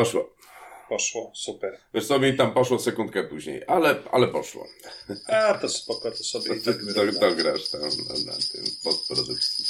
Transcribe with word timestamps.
Poszło. 0.00 0.30
Poszło, 0.88 1.32
super. 1.34 1.78
Wiesz 1.94 2.06
co, 2.06 2.18
mi 2.18 2.36
tam 2.36 2.54
poszło 2.54 2.78
sekundkę 2.78 3.24
później, 3.24 3.62
ale, 3.66 3.96
ale 4.12 4.28
poszło. 4.28 4.66
A, 5.26 5.54
to 5.54 5.68
spoko, 5.68 6.10
to 6.10 6.24
sobie 6.24 6.56
i 6.56 6.62
tak 6.62 6.76
to, 6.94 7.12
to, 7.12 7.20
to 7.20 7.36
grasz 7.36 7.68
tam 7.70 7.80
na, 7.80 8.32
na 8.32 8.38
tym 8.52 8.64
postprodukcji. 8.84 9.64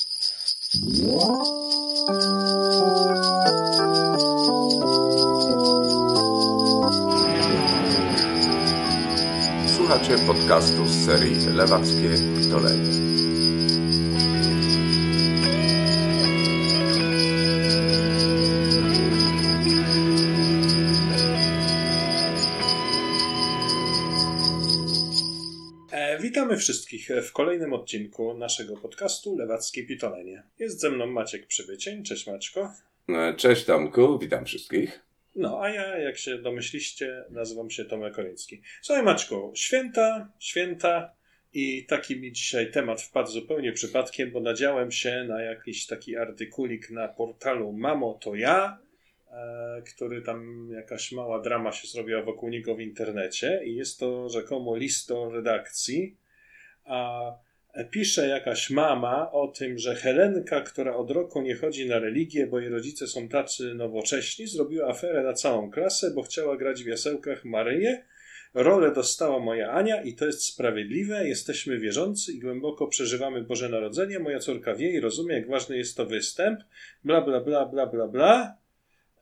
Słuchacie 9.77 10.19
podcastu 10.27 10.87
z 10.87 11.07
serii 11.07 11.47
Lewackie 11.55 12.11
Pitolenie. 12.39 13.00
Wszystkich 26.61 27.09
w 27.23 27.33
kolejnym 27.33 27.73
odcinku 27.73 28.35
naszego 28.35 28.77
podcastu 28.77 29.37
Lewackie 29.37 29.87
Pitolenie. 29.87 30.43
Jest 30.59 30.81
ze 30.81 30.91
mną 30.91 31.07
Maciek 31.07 31.47
Przybycień. 31.47 32.05
Cześć 32.05 32.27
Maćko. 32.27 32.73
E, 33.09 33.35
cześć 33.35 33.65
Tomku, 33.65 34.19
witam 34.19 34.45
wszystkich. 34.45 35.01
No, 35.37 35.61
a 35.63 35.69
ja, 35.69 35.99
jak 35.99 36.19
się 36.19 36.39
domyśliście, 36.39 37.25
nazywam 37.31 37.71
się 37.71 37.85
Tomek 37.85 38.15
Koliński. 38.15 38.63
Słuchaj 38.83 39.05
Maćko, 39.05 39.53
święta, 39.55 40.33
święta 40.39 41.15
i 41.53 41.87
taki 41.87 42.21
mi 42.21 42.33
dzisiaj 42.33 42.71
temat 42.71 43.03
wpadł 43.03 43.31
zupełnie 43.31 43.73
przypadkiem, 43.73 44.31
bo 44.31 44.41
nadziałem 44.41 44.93
się 44.93 45.25
na 45.29 45.43
jakiś 45.43 45.87
taki 45.87 46.17
artykulik 46.17 46.91
na 46.91 47.09
portalu 47.09 47.73
Mamo 47.73 48.19
to 48.23 48.35
ja, 48.35 48.79
E, 49.33 49.83
który 49.83 50.23
tam 50.23 50.69
jakaś 50.73 51.13
mała 51.13 51.41
drama 51.41 51.73
się 51.73 51.89
zrobiła 51.89 52.23
wokół 52.23 52.49
niego 52.49 52.75
w 52.75 52.81
internecie 52.81 53.61
i 53.65 53.75
jest 53.75 54.01
to 54.01 54.29
rzekomo 54.29 54.77
listo 54.77 55.31
redakcji, 55.31 56.17
a 56.91 57.33
pisze 57.91 58.29
jakaś 58.29 58.71
mama 58.71 59.33
o 59.33 59.49
tym, 59.49 59.79
że 59.79 59.95
Helenka, 59.95 60.61
która 60.61 60.97
od 60.97 61.11
roku 61.11 61.43
nie 61.43 61.57
chodzi 61.57 61.89
na 61.89 61.99
religię, 61.99 62.47
bo 62.47 62.61
jej 62.61 62.69
rodzice 62.69 63.07
są 63.07 63.29
tacy 63.29 63.75
nowocześni, 63.75 64.47
zrobiła 64.47 64.89
aferę 64.89 65.23
na 65.23 65.33
całą 65.33 65.71
klasę, 65.71 66.11
bo 66.15 66.23
chciała 66.23 66.57
grać 66.57 66.83
w 66.83 66.87
jasełkach 66.87 67.45
Maryję. 67.45 68.05
Rolę 68.55 68.93
dostała 68.93 69.39
moja 69.39 69.71
Ania 69.71 70.03
i 70.03 70.15
to 70.15 70.27
jest 70.27 70.45
sprawiedliwe. 70.45 71.29
Jesteśmy 71.29 71.79
wierzący 71.79 72.33
i 72.33 72.41
głęboko 72.41 72.87
przeżywamy 72.87 73.43
Boże 73.43 73.69
Narodzenie. 73.69 74.19
Moja 74.19 74.39
córka 74.39 74.75
wie 74.75 74.91
i 74.91 75.01
rozumie, 75.01 75.35
jak 75.35 75.49
ważny 75.49 75.77
jest 75.77 75.97
to 75.97 76.07
występ. 76.07 76.61
Bla, 77.05 77.21
bla, 77.21 77.41
bla, 77.41 77.67
bla, 77.67 77.87
bla, 77.87 78.09
bla. 78.09 78.60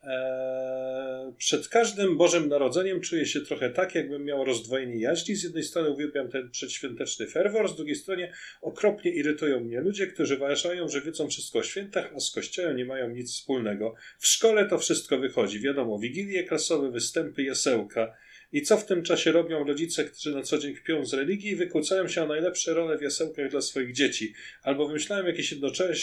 Eee, 0.09 1.33
przed 1.39 1.69
każdym 1.69 2.17
Bożym 2.17 2.49
Narodzeniem 2.49 3.01
czuję 3.01 3.27
się 3.27 3.41
trochę 3.41 3.71
tak, 3.71 3.95
jakbym 3.95 4.25
miał 4.25 4.45
rozdwojenie 4.45 5.01
jaźni. 5.01 5.35
Z 5.35 5.43
jednej 5.43 5.63
strony 5.63 5.91
uwielbiam 5.91 6.31
ten 6.31 6.51
przedświąteczny 6.51 7.27
ferwor, 7.27 7.69
z 7.69 7.77
drugiej 7.77 7.97
strony 7.97 8.33
okropnie 8.61 9.11
irytują 9.11 9.61
mnie 9.61 9.81
ludzie, 9.81 10.07
którzy 10.07 10.37
uważają, 10.37 10.89
że 10.89 11.01
wiedzą 11.01 11.29
wszystko 11.29 11.59
o 11.59 11.63
świętach, 11.63 12.13
a 12.17 12.21
z 12.21 12.31
kościołem 12.31 12.77
nie 12.77 12.85
mają 12.85 13.11
nic 13.11 13.33
wspólnego. 13.33 13.95
W 14.19 14.27
szkole 14.27 14.67
to 14.67 14.79
wszystko 14.79 15.19
wychodzi. 15.19 15.61
Wiadomo, 15.61 15.99
wigilie 15.99 16.45
klasowe, 16.45 16.91
występy, 16.91 17.43
jasełka. 17.43 18.17
I 18.53 18.63
co 18.63 18.77
w 18.77 18.87
tym 18.87 19.03
czasie 19.03 19.33
robią 19.33 19.65
rodzice, 19.65 20.05
którzy 20.05 20.35
na 20.35 20.43
co 20.43 20.59
dzień 20.59 20.75
kpią 20.75 21.05
z 21.05 21.15
religii 21.15 21.51
i 21.51 21.57
wykłócają 21.57 22.09
się 22.09 22.23
o 22.23 22.27
najlepsze 22.27 22.75
role 22.75 22.99
w 22.99 23.03
jasełkach 23.03 23.51
dla 23.51 23.61
swoich 23.61 23.93
dzieci? 23.93 24.35
Albo 24.63 24.87
wymyślają 24.87 25.27
jakieś 25.27 25.55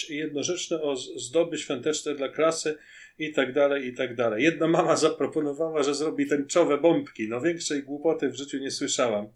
jednorzeczne 0.10 0.82
ozdoby 0.82 1.58
świąteczne 1.58 2.16
dla 2.16 2.30
klasy, 2.30 2.78
i 3.20 3.34
tak 3.34 3.54
dalej, 3.54 3.88
i 3.88 3.94
tak 3.94 4.16
dalej. 4.16 4.44
Jedna 4.44 4.68
mama 4.68 4.96
zaproponowała, 4.96 5.84
że 5.84 5.96
zrobi 5.96 6.28
tęczowe 6.28 6.78
bombki. 6.78 7.30
No 7.30 7.42
większej 7.42 7.84
głupoty 7.84 8.30
w 8.30 8.36
życiu 8.36 8.58
nie 8.58 8.72
słyszałam. 8.72 9.28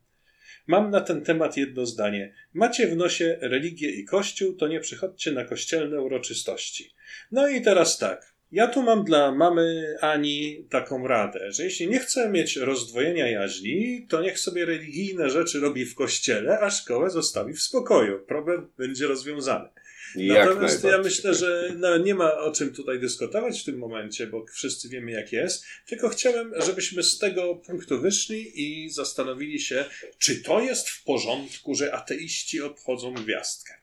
Mam 0.67 0.91
na 0.91 1.01
ten 1.01 1.21
temat 1.21 1.57
jedno 1.57 1.85
zdanie. 1.85 2.33
Macie 2.53 2.87
w 2.87 2.95
nosie 2.95 3.37
religię 3.41 3.89
i 3.89 4.05
kościół, 4.05 4.53
to 4.53 4.67
nie 4.67 4.79
przychodźcie 4.79 5.31
na 5.31 5.45
kościelne 5.45 6.01
uroczystości. 6.01 6.93
No 7.31 7.47
i 7.47 7.61
teraz 7.61 7.97
tak. 7.97 8.33
Ja 8.51 8.67
tu 8.67 8.83
mam 8.83 9.03
dla 9.03 9.31
mamy 9.31 9.95
Ani 10.01 10.65
taką 10.69 11.07
radę, 11.07 11.51
że 11.51 11.63
jeśli 11.63 11.87
nie 11.87 11.99
chce 11.99 12.29
mieć 12.29 12.55
rozdwojenia 12.55 13.27
jaźni, 13.27 14.05
to 14.09 14.21
niech 14.21 14.39
sobie 14.39 14.65
religijne 14.65 15.29
rzeczy 15.29 15.59
robi 15.59 15.85
w 15.85 15.95
kościele, 15.95 16.59
a 16.59 16.69
szkołę 16.69 17.09
zostawi 17.09 17.53
w 17.53 17.61
spokoju. 17.61 18.19
Problem 18.19 18.67
będzie 18.77 19.07
rozwiązany. 19.07 19.69
Natomiast 20.15 20.83
ja 20.83 20.97
myślę, 20.97 21.33
że 21.33 21.73
no, 21.77 21.97
nie 21.97 22.15
ma 22.15 22.33
o 22.33 22.51
czym 22.51 22.73
tutaj 22.73 22.99
dyskutować 22.99 23.61
w 23.61 23.65
tym 23.65 23.77
momencie, 23.77 24.27
bo 24.27 24.45
wszyscy 24.45 24.89
wiemy 24.89 25.11
jak 25.11 25.31
jest, 25.31 25.65
tylko 25.87 26.09
chciałem, 26.09 26.53
żebyśmy 26.65 27.03
z 27.03 27.17
tego 27.17 27.55
punktu 27.55 28.01
wyszli 28.01 28.51
i 28.55 28.89
zastanowili 28.89 29.59
się, 29.59 29.85
czy 30.17 30.41
to 30.41 30.61
jest 30.61 30.89
w 30.89 31.03
porządku, 31.03 31.75
że 31.75 31.93
ateiści 31.93 32.61
obchodzą 32.61 33.13
gwiazdkę. 33.13 33.73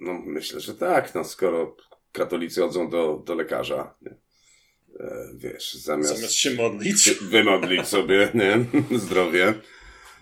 No 0.00 0.22
myślę, 0.26 0.60
że 0.60 0.74
tak, 0.74 1.14
no 1.14 1.24
skoro 1.24 1.76
katolicy 2.12 2.60
chodzą 2.60 2.90
do, 2.90 3.22
do 3.26 3.34
lekarza, 3.34 3.94
nie? 4.02 4.14
E, 5.00 5.30
wiesz, 5.34 5.74
zamiast, 5.74 6.14
zamiast 6.14 6.34
się 6.34 6.50
modlić, 6.50 7.10
wymodlić 7.10 7.86
sobie 7.86 8.28
nie? 8.34 8.64
zdrowie, 8.98 9.54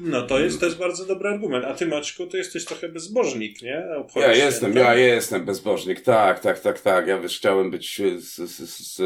no 0.00 0.22
to 0.22 0.38
jest 0.38 0.60
też 0.60 0.74
bardzo 0.74 1.06
dobry 1.06 1.28
argument. 1.28 1.64
A 1.64 1.74
ty, 1.74 1.86
Maczku, 1.86 2.26
to 2.26 2.36
jesteś 2.36 2.64
trochę 2.64 2.88
bezbożnik, 2.88 3.62
nie? 3.62 3.86
ja 4.16 4.32
jestem, 4.32 4.76
ja 4.76 4.94
jestem 4.94 5.44
bezbożnik. 5.44 6.00
Tak, 6.00 6.40
tak, 6.40 6.60
tak, 6.60 6.80
tak. 6.80 7.06
Ja 7.06 7.18
wiesz, 7.18 7.38
chciałem 7.38 7.70
być 7.70 8.02
z, 8.18 8.36
z, 8.36 8.96
z 8.96 9.02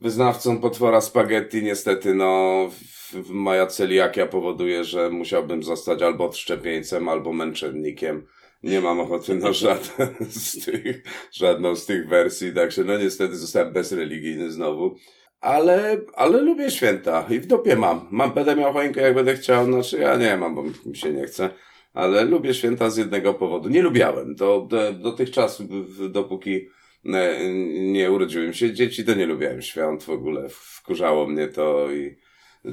wyznawcą 0.00 0.60
potwora 0.60 1.00
spaghetti. 1.00 1.62
Niestety, 1.62 2.14
no, 2.14 2.70
moja 3.28 3.66
celiakia 3.66 4.26
powoduje, 4.26 4.84
że 4.84 5.10
musiałbym 5.10 5.62
zostać 5.62 6.02
albo 6.02 6.24
odszczepieńcem, 6.24 7.08
albo 7.08 7.32
męczennikiem. 7.32 8.26
Nie 8.62 8.80
mam 8.80 9.00
ochoty 9.00 9.34
na 9.34 9.52
żaden 9.52 10.14
z 10.20 10.64
tych, 10.64 11.02
żadną 11.32 11.76
z 11.76 11.86
tych 11.86 12.08
wersji, 12.08 12.52
także 12.52 12.84
no 12.84 12.98
niestety 12.98 13.36
zostałem 13.36 13.72
bezreligijny 13.72 14.50
znowu. 14.50 14.96
Ale, 15.44 16.00
ale 16.14 16.40
lubię 16.40 16.70
święta 16.70 17.26
i 17.30 17.40
w 17.40 17.46
dupie 17.46 17.76
mam. 17.76 18.08
Mam, 18.10 18.32
będę 18.32 18.56
miał 18.56 18.72
choinkę 18.72 19.00
jak 19.00 19.14
będę 19.14 19.34
chciał, 19.34 19.64
znaczy 19.64 19.98
ja 19.98 20.16
nie 20.16 20.36
mam, 20.36 20.54
bo 20.54 20.62
mi 20.86 20.96
się 20.96 21.12
nie 21.12 21.24
chce. 21.24 21.50
Ale 21.94 22.24
lubię 22.24 22.54
święta 22.54 22.90
z 22.90 22.96
jednego 22.96 23.34
powodu. 23.34 23.68
Nie 23.68 23.82
lubiałem. 23.82 24.34
Do, 24.34 24.60
do, 24.60 24.92
dotychczas, 24.92 25.62
dopóki 26.10 26.68
nie, 27.04 27.38
nie 27.92 28.10
urodziłem 28.12 28.54
się 28.54 28.72
dzieci, 28.72 29.04
to 29.04 29.14
nie 29.14 29.26
lubiłem 29.26 29.62
świąt 29.62 30.02
w 30.02 30.10
ogóle. 30.10 30.48
Wkurzało 30.48 31.26
mnie 31.26 31.48
to 31.48 31.92
i 31.92 32.16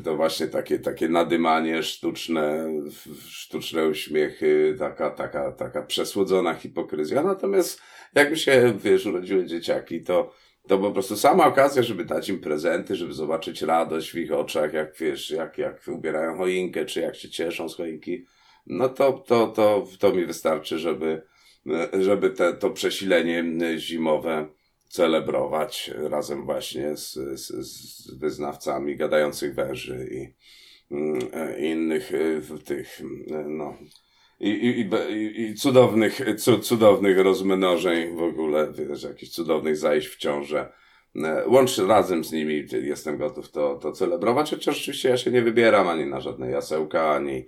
to 0.03 0.15
właśnie 0.15 0.47
takie, 0.47 0.79
takie 0.79 1.09
nadymanie 1.09 1.83
sztuczne, 1.83 2.73
sztuczne 3.29 3.87
uśmiechy, 3.87 4.75
taka, 4.79 5.09
taka, 5.09 5.51
taka 5.51 5.81
przesłodzona 5.83 6.53
hipokryzja. 6.53 7.23
Natomiast 7.23 7.81
jak 8.15 8.31
mi 8.31 8.37
się, 8.37 8.73
wiesz, 8.83 9.05
urodziły 9.05 9.45
dzieciaki, 9.45 10.03
to 10.03 10.33
to 10.67 10.77
po 10.77 10.91
prostu 10.91 11.15
sama 11.15 11.47
okazja, 11.47 11.83
żeby 11.83 12.05
dać 12.05 12.29
im 12.29 12.39
prezenty, 12.39 12.95
żeby 12.95 13.13
zobaczyć 13.13 13.61
radość 13.61 14.11
w 14.11 14.15
ich 14.15 14.31
oczach, 14.31 14.73
jak 14.73 14.97
wiesz, 14.97 15.31
jak, 15.31 15.57
jak 15.57 15.87
ubierają 15.87 16.37
choinkę, 16.37 16.85
czy 16.85 17.01
jak 17.01 17.15
się 17.15 17.29
cieszą 17.29 17.69
z 17.69 17.75
choinki. 17.75 18.25
No 18.67 18.89
to, 18.89 19.13
to, 19.13 19.47
to, 19.47 19.87
to 19.99 20.11
mi 20.13 20.25
wystarczy, 20.25 20.79
żeby, 20.79 21.21
żeby 22.01 22.29
te, 22.29 22.53
to 22.53 22.69
przesilenie 22.69 23.43
zimowe 23.77 24.47
celebrować 24.89 25.91
razem 25.95 26.45
właśnie 26.45 26.97
z, 26.97 27.13
z, 27.13 27.47
z 27.47 28.13
wyznawcami 28.13 28.95
gadających 28.95 29.55
węży 29.55 30.09
i, 30.11 30.33
i 31.61 31.69
innych 31.69 32.11
tych, 32.65 33.01
no, 33.47 33.77
i, 34.41 34.49
i, 34.49 34.89
i, 35.13 35.41
i 35.41 35.55
cudownych, 35.55 36.21
cudownych 36.61 37.17
rozmnożeń 37.17 38.15
w 38.15 38.21
ogóle, 38.21 38.73
wiesz, 38.73 39.03
jakichś 39.03 39.31
cudownych 39.31 39.77
zajść 39.77 40.07
w 40.07 40.17
ciążę. 40.17 40.73
E, 41.15 41.43
łącznie 41.47 41.85
razem 41.85 42.23
z 42.23 42.31
nimi 42.31 42.65
jestem 42.71 43.17
gotów 43.17 43.51
to, 43.51 43.75
to 43.75 43.91
celebrować, 43.91 44.49
chociaż 44.49 44.77
oczywiście 44.77 45.09
ja 45.09 45.17
się 45.17 45.31
nie 45.31 45.41
wybieram 45.41 45.87
ani 45.87 46.05
na 46.05 46.21
żadne 46.21 46.51
jasełka, 46.51 47.15
ani, 47.15 47.45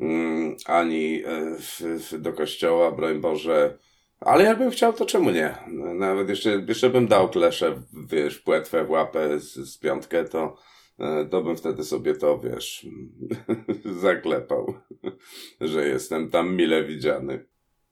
mm, 0.00 0.56
ani 0.66 1.22
e, 1.24 1.56
w, 1.58 1.80
w, 1.80 2.20
do 2.20 2.32
kościoła, 2.32 2.92
broń 2.92 3.20
Boże. 3.20 3.78
Ale 4.20 4.44
jakbym 4.44 4.70
chciał, 4.70 4.92
to 4.92 5.06
czemu 5.06 5.30
nie? 5.30 5.54
Nawet 5.94 6.28
jeszcze, 6.28 6.64
jeszcze 6.68 6.90
bym 6.90 7.06
dał 7.06 7.28
kleszę, 7.28 7.82
wiesz, 8.08 8.38
płetwę 8.38 8.84
w 8.84 8.90
łapę 8.90 9.40
z, 9.40 9.54
z 9.54 9.78
piątkę, 9.78 10.24
to, 10.24 10.56
E, 10.98 11.24
to 11.24 11.42
bym 11.42 11.56
wtedy 11.56 11.84
sobie 11.84 12.14
to, 12.14 12.38
wiesz, 12.38 12.86
zaklepał, 14.02 14.74
że 15.60 15.88
jestem 15.88 16.30
tam 16.30 16.56
mile 16.56 16.84
widziany. 16.84 17.44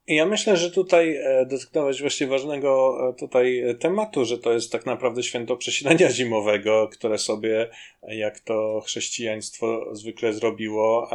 Ja 0.07 0.25
myślę, 0.25 0.57
że 0.57 0.71
tutaj 0.71 1.15
e, 1.15 1.45
dotknąłeś 1.45 2.01
właśnie 2.01 2.27
ważnego 2.27 2.97
e, 3.09 3.13
tutaj 3.13 3.63
tematu, 3.79 4.25
że 4.25 4.37
to 4.37 4.53
jest 4.53 4.71
tak 4.71 4.85
naprawdę 4.85 5.23
święto 5.23 5.57
przesilenia 5.57 6.09
zimowego, 6.19 6.89
które 6.91 7.17
sobie, 7.17 7.69
jak 8.07 8.39
to 8.39 8.81
chrześcijaństwo 8.85 9.95
zwykle 9.95 10.33
zrobiło, 10.33 11.09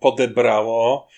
podebrało, 0.00 1.08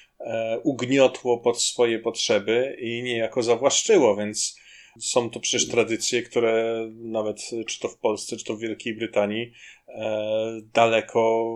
ugniotło 0.63 1.39
pod 1.39 1.63
swoje 1.63 1.99
potrzeby 1.99 2.77
i 2.81 3.03
niejako 3.03 3.43
zawłaszczyło, 3.43 4.17
więc 4.17 4.57
Są 5.01 5.31
to 5.31 5.41
przecież 5.41 5.69
tradycje, 5.69 6.23
które 6.23 6.87
nawet 6.95 7.37
czy 7.67 7.81
to 7.81 7.89
w 7.89 7.99
Polsce, 7.99 8.37
czy 8.37 8.45
to 8.45 8.57
w 8.57 8.61
Wielkiej 8.61 8.97
Brytanii 8.97 9.53
e, 9.89 10.61
daleko 10.75 11.53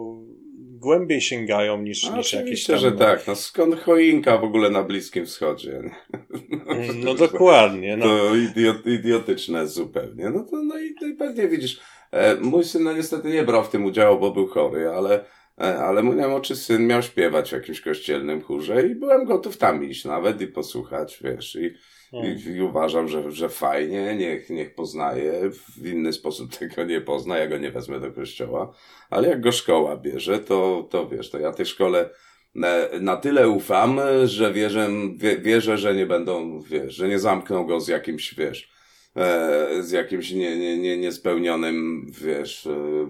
głębiej 0.58 1.20
sięgają 1.20 1.82
niż, 1.82 2.04
A 2.04 2.16
niż 2.16 2.32
jakieś 2.32 2.64
tam... 2.64 2.78
że 2.78 2.92
tak. 2.92 3.26
No 3.26 3.36
skąd 3.36 3.80
choinka 3.80 4.38
w 4.38 4.44
ogóle 4.44 4.70
na 4.70 4.82
Bliskim 4.82 5.26
Wschodzie? 5.26 5.82
Mm, 6.66 7.04
no 7.04 7.14
dokładnie. 7.14 7.96
No. 7.96 8.06
To 8.06 8.34
idiot, 8.34 8.86
idiotyczne 8.86 9.66
zupełnie. 9.66 10.30
No 10.30 10.44
to 10.50 10.62
no 10.62 10.78
i, 10.78 10.94
no 11.00 11.08
i 11.08 11.14
pewnie 11.14 11.48
widzisz, 11.48 11.80
e, 12.10 12.34
mój 12.34 12.64
syn 12.64 12.82
no 12.82 12.92
niestety 12.92 13.28
nie 13.28 13.42
brał 13.42 13.64
w 13.64 13.70
tym 13.70 13.84
udziału, 13.84 14.20
bo 14.20 14.30
był 14.30 14.46
chory, 14.46 14.88
ale 14.88 15.24
e, 15.60 15.78
ale 15.78 16.02
mój 16.02 16.16
namoczy 16.16 16.56
syn 16.56 16.86
miał 16.86 17.02
śpiewać 17.02 17.48
w 17.48 17.52
jakimś 17.52 17.80
kościelnym 17.80 18.42
chórze 18.42 18.86
i 18.86 18.94
byłem 18.94 19.24
gotów 19.24 19.56
tam 19.56 19.84
iść 19.84 20.04
nawet 20.04 20.40
i 20.40 20.46
posłuchać, 20.46 21.18
wiesz, 21.24 21.56
i 21.56 21.70
i, 22.12 22.50
I, 22.50 22.62
uważam, 22.62 23.08
że, 23.08 23.30
że 23.30 23.48
fajnie, 23.48 24.14
niech, 24.16 24.50
niech 24.50 24.74
poznaje, 24.74 25.50
w 25.50 25.86
inny 25.86 26.12
sposób 26.12 26.50
tego 26.58 26.84
nie 26.84 27.00
pozna, 27.00 27.38
ja 27.38 27.46
go 27.46 27.58
nie 27.58 27.70
wezmę 27.70 28.00
do 28.00 28.12
kościoła, 28.12 28.72
ale 29.10 29.28
jak 29.28 29.40
go 29.40 29.52
szkoła 29.52 29.96
bierze, 29.96 30.38
to, 30.38 30.88
to 30.90 31.08
wiesz, 31.08 31.30
to 31.30 31.38
ja 31.38 31.52
tej 31.52 31.66
szkole 31.66 32.10
na, 32.54 32.68
na 33.00 33.16
tyle 33.16 33.48
ufam, 33.48 34.00
że 34.24 34.52
wierzę, 34.52 34.88
wie, 35.16 35.38
wierzę, 35.38 35.78
że 35.78 35.94
nie 35.94 36.06
będą, 36.06 36.60
wiesz, 36.60 36.94
że 36.94 37.08
nie 37.08 37.18
zamkną 37.18 37.66
go 37.66 37.80
z 37.80 37.88
jakimś, 37.88 38.34
wiesz, 38.34 38.70
e, 39.16 39.68
z 39.82 39.90
jakimś 39.90 40.32
nie, 40.32 40.58
nie, 40.58 40.78
nie, 40.78 40.98
niespełnionym, 40.98 42.06
wiesz, 42.20 42.66
e, 42.66 43.08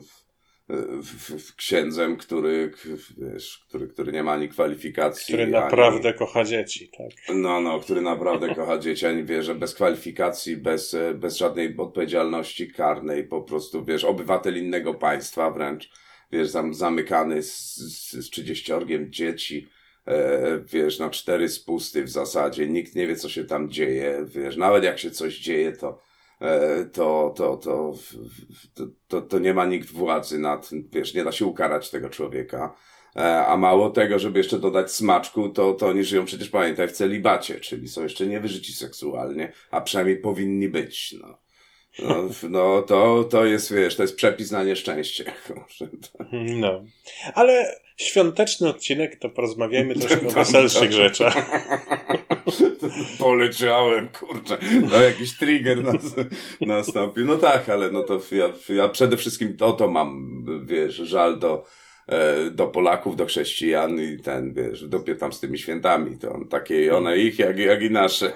księdzem, 1.56 2.16
który, 2.16 2.72
wiesz, 3.18 3.64
który, 3.68 3.88
który 3.88 4.12
nie 4.12 4.22
ma 4.22 4.32
ani 4.32 4.48
kwalifikacji. 4.48 5.34
Który 5.34 5.46
naprawdę 5.46 6.08
ani... 6.08 6.18
kocha 6.18 6.44
dzieci, 6.44 6.90
tak. 6.98 7.36
No, 7.36 7.60
no, 7.60 7.80
który 7.80 8.00
naprawdę 8.00 8.54
kocha 8.54 8.78
dzieci, 8.78 9.06
ani 9.06 9.24
wie, 9.24 9.42
że 9.42 9.54
bez 9.54 9.74
kwalifikacji, 9.74 10.56
bez, 10.56 10.96
bez 11.14 11.36
żadnej 11.36 11.76
odpowiedzialności 11.76 12.72
karnej, 12.72 13.24
po 13.24 13.42
prostu, 13.42 13.84
wiesz, 13.84 14.04
obywatel 14.04 14.58
innego 14.58 14.94
państwa 14.94 15.50
wręcz, 15.50 15.90
wiesz, 16.32 16.48
zam, 16.48 16.74
zamykany 16.74 17.42
z, 17.42 17.76
z, 17.76 18.26
z 18.26 18.30
30 18.30 18.72
dzieci, 19.08 19.68
e, 20.06 20.58
wiesz, 20.72 20.98
na 20.98 21.10
cztery 21.10 21.48
spusty 21.48 22.04
w 22.04 22.08
zasadzie, 22.08 22.68
nikt 22.68 22.94
nie 22.94 23.06
wie, 23.06 23.16
co 23.16 23.28
się 23.28 23.44
tam 23.44 23.70
dzieje, 23.70 24.24
wiesz, 24.26 24.56
nawet 24.56 24.84
jak 24.84 24.98
się 24.98 25.10
coś 25.10 25.38
dzieje, 25.38 25.72
to 25.72 25.98
E, 25.98 26.05
to, 26.92 27.34
to, 27.36 27.56
to, 27.56 27.94
to, 29.08 29.22
to, 29.22 29.38
nie 29.38 29.54
ma 29.54 29.66
nikt 29.66 29.90
władzy 29.90 30.38
nad, 30.38 30.70
wiesz, 30.92 31.14
nie 31.14 31.24
da 31.24 31.32
się 31.32 31.46
ukarać 31.46 31.90
tego 31.90 32.10
człowieka. 32.10 32.74
E, 33.16 33.46
a 33.46 33.56
mało 33.56 33.90
tego, 33.90 34.18
żeby 34.18 34.38
jeszcze 34.38 34.58
dodać 34.58 34.92
smaczku, 34.92 35.48
to, 35.48 35.74
to 35.74 35.86
oni 35.86 36.04
żyją 36.04 36.24
przecież, 36.24 36.48
pamiętaj, 36.48 36.88
w 36.88 36.92
celibacie, 36.92 37.60
czyli 37.60 37.88
są 37.88 38.02
jeszcze 38.02 38.26
niewyżyci 38.26 38.72
seksualnie, 38.72 39.52
a 39.70 39.80
przynajmniej 39.80 40.16
powinni 40.16 40.68
być, 40.68 41.14
no. 41.20 41.38
No, 41.98 42.28
no 42.50 42.82
to, 42.82 43.24
to 43.24 43.44
jest, 43.44 43.72
wiesz, 43.72 43.96
to 43.96 44.02
jest 44.02 44.16
przepis 44.16 44.50
na 44.50 44.64
nieszczęście. 44.64 45.24
No. 46.32 46.84
Ale 47.34 47.76
świąteczny 47.96 48.68
odcinek, 48.68 49.16
to 49.16 49.30
porozmawiajmy 49.30 49.94
troszkę 50.00 50.26
o 50.26 50.30
weselszych 50.30 50.92
rzeczach. 50.92 51.36
Poleciałem, 53.19 54.08
kurczę. 54.08 54.58
No 54.90 55.02
jakiś 55.02 55.37
trigger 55.37 55.84
nas, 55.84 56.14
nastąpił. 56.60 57.25
No 57.25 57.37
tak, 57.37 57.69
ale 57.69 57.90
no 57.90 58.02
to 58.02 58.20
ja, 58.32 58.75
ja 58.75 58.88
przede 58.88 59.16
wszystkim 59.16 59.56
to, 59.56 59.72
to 59.72 59.88
mam, 59.88 60.44
wiesz, 60.66 60.94
żal 60.94 61.38
do, 61.38 61.64
e, 62.06 62.50
do 62.50 62.66
Polaków, 62.66 63.16
do 63.16 63.26
chrześcijan 63.26 64.00
i 64.00 64.19
ten, 64.22 64.54
wiesz, 64.54 64.88
dopie 64.88 65.14
tam 65.14 65.32
z 65.32 65.40
tymi 65.40 65.58
świętami. 65.58 66.19
To 66.19 66.38
takie 66.50 66.96
one 66.96 67.19
ich, 67.19 67.38
jak, 67.38 67.58
jak 67.58 67.82
i 67.82 67.90
nasze. 67.90 68.32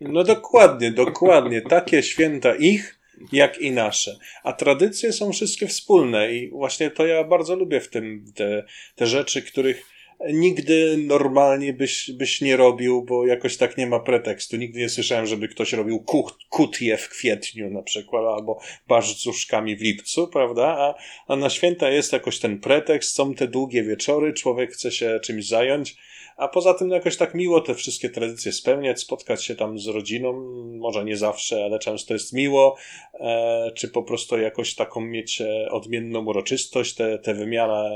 No 0.00 0.24
dokładnie, 0.24 0.90
dokładnie. 0.90 1.62
Takie 1.62 2.02
święta 2.02 2.54
ich, 2.54 3.00
jak 3.32 3.58
i 3.58 3.70
nasze. 3.70 4.18
A 4.42 4.52
tradycje 4.52 5.12
są 5.12 5.32
wszystkie 5.32 5.66
wspólne 5.66 6.34
i 6.34 6.50
właśnie 6.50 6.90
to 6.90 7.06
ja 7.06 7.24
bardzo 7.24 7.56
lubię 7.56 7.80
w 7.80 7.88
tym, 7.88 8.24
te, 8.34 8.64
te 8.94 9.06
rzeczy, 9.06 9.42
których 9.42 9.89
nigdy 10.28 10.96
normalnie 10.96 11.72
byś, 11.72 12.10
byś 12.10 12.40
nie 12.40 12.56
robił, 12.56 13.02
bo 13.02 13.26
jakoś 13.26 13.56
tak 13.56 13.78
nie 13.78 13.86
ma 13.86 14.00
pretekstu. 14.00 14.56
Nigdy 14.56 14.78
nie 14.78 14.88
słyszałem, 14.88 15.26
żeby 15.26 15.48
ktoś 15.48 15.72
robił 15.72 16.00
kut, 16.00 16.34
kutje 16.48 16.96
w 16.96 17.08
kwietniu 17.08 17.70
na 17.70 17.82
przykład, 17.82 18.24
albo 18.24 18.60
barszczuszkami 18.88 19.76
w 19.76 19.82
lipcu, 19.82 20.28
prawda? 20.28 20.66
A, 20.66 20.94
a 21.32 21.36
na 21.36 21.50
święta 21.50 21.90
jest 21.90 22.12
jakoś 22.12 22.38
ten 22.38 22.58
pretekst, 22.58 23.14
są 23.14 23.34
te 23.34 23.48
długie 23.48 23.82
wieczory, 23.82 24.32
człowiek 24.32 24.72
chce 24.72 24.90
się 24.90 25.20
czymś 25.22 25.46
zająć 25.46 25.96
a 26.40 26.48
poza 26.48 26.74
tym 26.74 26.90
jakoś 26.90 27.16
tak 27.16 27.34
miło 27.34 27.60
te 27.60 27.74
wszystkie 27.74 28.10
tradycje 28.10 28.52
spełniać, 28.52 29.00
spotkać 29.00 29.44
się 29.44 29.54
tam 29.54 29.78
z 29.78 29.86
rodziną, 29.86 30.32
może 30.78 31.04
nie 31.04 31.16
zawsze, 31.16 31.64
ale 31.64 31.78
często 31.78 32.14
jest 32.14 32.32
miło, 32.32 32.76
e, 33.14 33.70
czy 33.74 33.88
po 33.88 34.02
prostu 34.02 34.38
jakoś 34.38 34.74
taką 34.74 35.00
mieć 35.00 35.40
e, 35.40 35.70
odmienną 35.70 36.24
uroczystość, 36.24 36.94
te, 36.94 37.18
te 37.18 37.34
wymiana, 37.34 37.90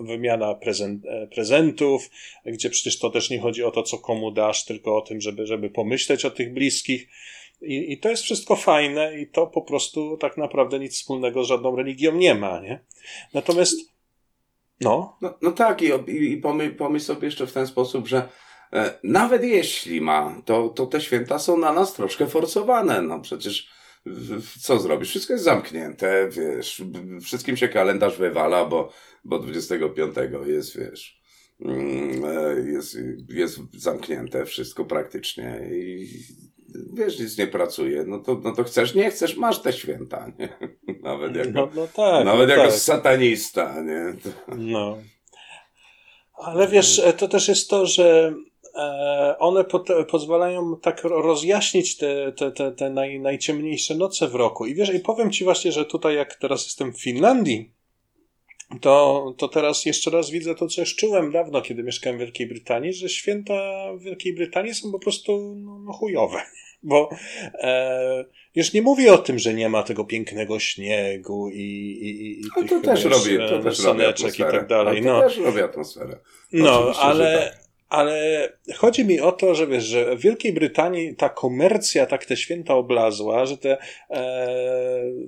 wymiana 0.00 0.54
prezent, 0.54 1.06
e, 1.06 1.26
prezentów, 1.48 2.10
gdzie 2.46 2.70
przecież 2.70 2.98
to 2.98 3.10
też 3.10 3.30
nie 3.30 3.40
chodzi 3.40 3.64
o 3.64 3.70
to, 3.70 3.82
co 3.82 3.98
komu 3.98 4.30
dasz, 4.30 4.64
tylko 4.64 4.96
o 4.96 5.00
tym, 5.00 5.20
żeby, 5.20 5.46
żeby 5.46 5.70
pomyśleć 5.70 6.24
o 6.24 6.30
tych 6.30 6.52
bliskich. 6.52 7.08
I, 7.60 7.92
I 7.92 7.98
to 7.98 8.08
jest 8.08 8.22
wszystko 8.22 8.56
fajne 8.56 9.20
i 9.20 9.26
to 9.26 9.46
po 9.46 9.62
prostu 9.62 10.16
tak 10.16 10.36
naprawdę 10.36 10.78
nic 10.78 10.94
wspólnego 10.94 11.44
z 11.44 11.48
żadną 11.48 11.76
religią 11.76 12.14
nie 12.14 12.34
ma, 12.34 12.60
nie? 12.60 12.84
Natomiast 13.34 13.78
no. 14.80 15.16
No, 15.20 15.34
no 15.42 15.52
tak, 15.52 15.82
i, 15.82 15.90
i, 16.08 16.36
pomyśl, 16.36 16.74
pomyśl 16.74 17.06
sobie 17.06 17.24
jeszcze 17.24 17.46
w 17.46 17.52
ten 17.52 17.66
sposób, 17.66 18.08
że 18.08 18.28
e, 18.72 18.98
nawet 19.02 19.44
jeśli 19.44 20.00
ma, 20.00 20.42
to, 20.44 20.68
to 20.68 20.86
te 20.86 21.00
święta 21.00 21.38
są 21.38 21.58
na 21.58 21.72
nas 21.72 21.94
troszkę 21.94 22.26
forsowane. 22.26 23.02
No 23.02 23.20
przecież 23.20 23.68
co 24.60 24.78
zrobisz? 24.78 25.08
Wszystko 25.08 25.32
jest 25.32 25.44
zamknięte, 25.44 26.28
wiesz, 26.30 26.82
wszystkim 27.22 27.56
się 27.56 27.68
kalendarz 27.68 28.16
wywala, 28.16 28.64
bo, 28.64 28.92
bo 29.24 29.38
25 29.38 30.14
jest, 30.46 30.78
wiesz, 30.78 31.17
jest, 32.66 32.98
jest 33.28 33.58
zamknięte 33.72 34.44
wszystko 34.44 34.84
praktycznie 34.84 35.60
i 35.72 36.08
wiesz, 36.92 37.18
nic 37.18 37.38
nie 37.38 37.46
pracuje, 37.46 38.04
no 38.06 38.18
to, 38.18 38.40
no 38.44 38.52
to 38.52 38.64
chcesz, 38.64 38.94
nie 38.94 39.10
chcesz, 39.10 39.36
masz 39.36 39.62
te 39.62 39.72
święta, 39.72 40.32
nie? 40.38 40.48
Nawet 41.02 41.36
jako, 41.36 41.50
no, 41.50 41.68
no 41.74 41.86
tak, 41.86 42.24
nawet 42.24 42.48
no 42.48 42.54
jako 42.54 42.70
tak. 42.70 42.80
satanista, 42.80 43.82
nie? 43.82 44.14
To... 44.22 44.54
No. 44.56 44.98
Ale 46.34 46.68
wiesz, 46.68 47.02
to 47.18 47.28
też 47.28 47.48
jest 47.48 47.70
to, 47.70 47.86
że 47.86 48.34
e, 48.76 49.36
one 49.38 49.64
pozwalają 50.10 50.76
tak 50.76 51.04
rozjaśnić 51.04 51.96
te, 51.96 52.32
te, 52.32 52.52
te, 52.52 52.72
te 52.72 52.90
naj, 52.90 53.20
najciemniejsze 53.20 53.94
noce 53.94 54.28
w 54.28 54.34
roku. 54.34 54.66
I 54.66 54.74
wiesz, 54.74 54.94
i 54.94 55.00
powiem 55.00 55.30
ci 55.30 55.44
właśnie, 55.44 55.72
że 55.72 55.84
tutaj 55.84 56.16
jak 56.16 56.34
teraz 56.34 56.64
jestem 56.64 56.92
w 56.92 57.02
Finlandii, 57.02 57.72
to, 58.80 59.34
to 59.38 59.48
teraz 59.48 59.84
jeszcze 59.84 60.10
raz 60.10 60.30
widzę 60.30 60.54
to, 60.54 60.66
co 60.66 60.80
już 60.80 60.96
czułem 60.96 61.32
dawno, 61.32 61.62
kiedy 61.62 61.82
mieszkałem 61.82 62.18
w 62.18 62.20
Wielkiej 62.20 62.46
Brytanii, 62.46 62.92
że 62.92 63.08
święta 63.08 63.54
w 63.94 64.02
Wielkiej 64.02 64.34
Brytanii 64.34 64.74
są 64.74 64.92
po 64.92 64.98
prostu 64.98 65.54
no, 65.56 65.78
no 65.78 65.92
chujowe. 65.92 66.42
Bo 66.82 67.10
e, 67.54 68.24
już 68.54 68.72
nie 68.72 68.82
mówię 68.82 69.12
o 69.12 69.18
tym, 69.18 69.38
że 69.38 69.54
nie 69.54 69.68
ma 69.68 69.82
tego 69.82 70.04
pięknego 70.04 70.58
śniegu 70.58 71.50
i, 71.50 71.60
i, 72.02 72.40
i 72.40 72.42
no, 72.56 72.68
to 72.68 72.80
też 72.80 73.04
robi, 73.04 73.38
to 73.38 73.62
też 73.62 73.84
robi 73.84 74.02
i 74.38 74.38
tak 74.38 74.66
dalej. 74.66 75.02
No, 75.02 75.20
to 75.20 75.28
też 75.28 75.38
robi 75.38 75.60
atmosferę. 75.60 76.18
No, 76.52 76.92
ale, 76.98 77.50
tak. 77.52 77.67
Ale 77.88 78.48
chodzi 78.76 79.04
mi 79.04 79.20
o 79.20 79.32
to, 79.32 79.54
że 79.54 79.66
wiesz, 79.66 79.84
że 79.84 80.16
w 80.16 80.20
Wielkiej 80.20 80.52
Brytanii 80.52 81.16
ta 81.16 81.28
komercja 81.28 82.06
tak 82.06 82.24
te 82.24 82.36
święta 82.36 82.74
oblazła, 82.74 83.46
że 83.46 83.58
te 83.58 83.76
e, 84.10 84.48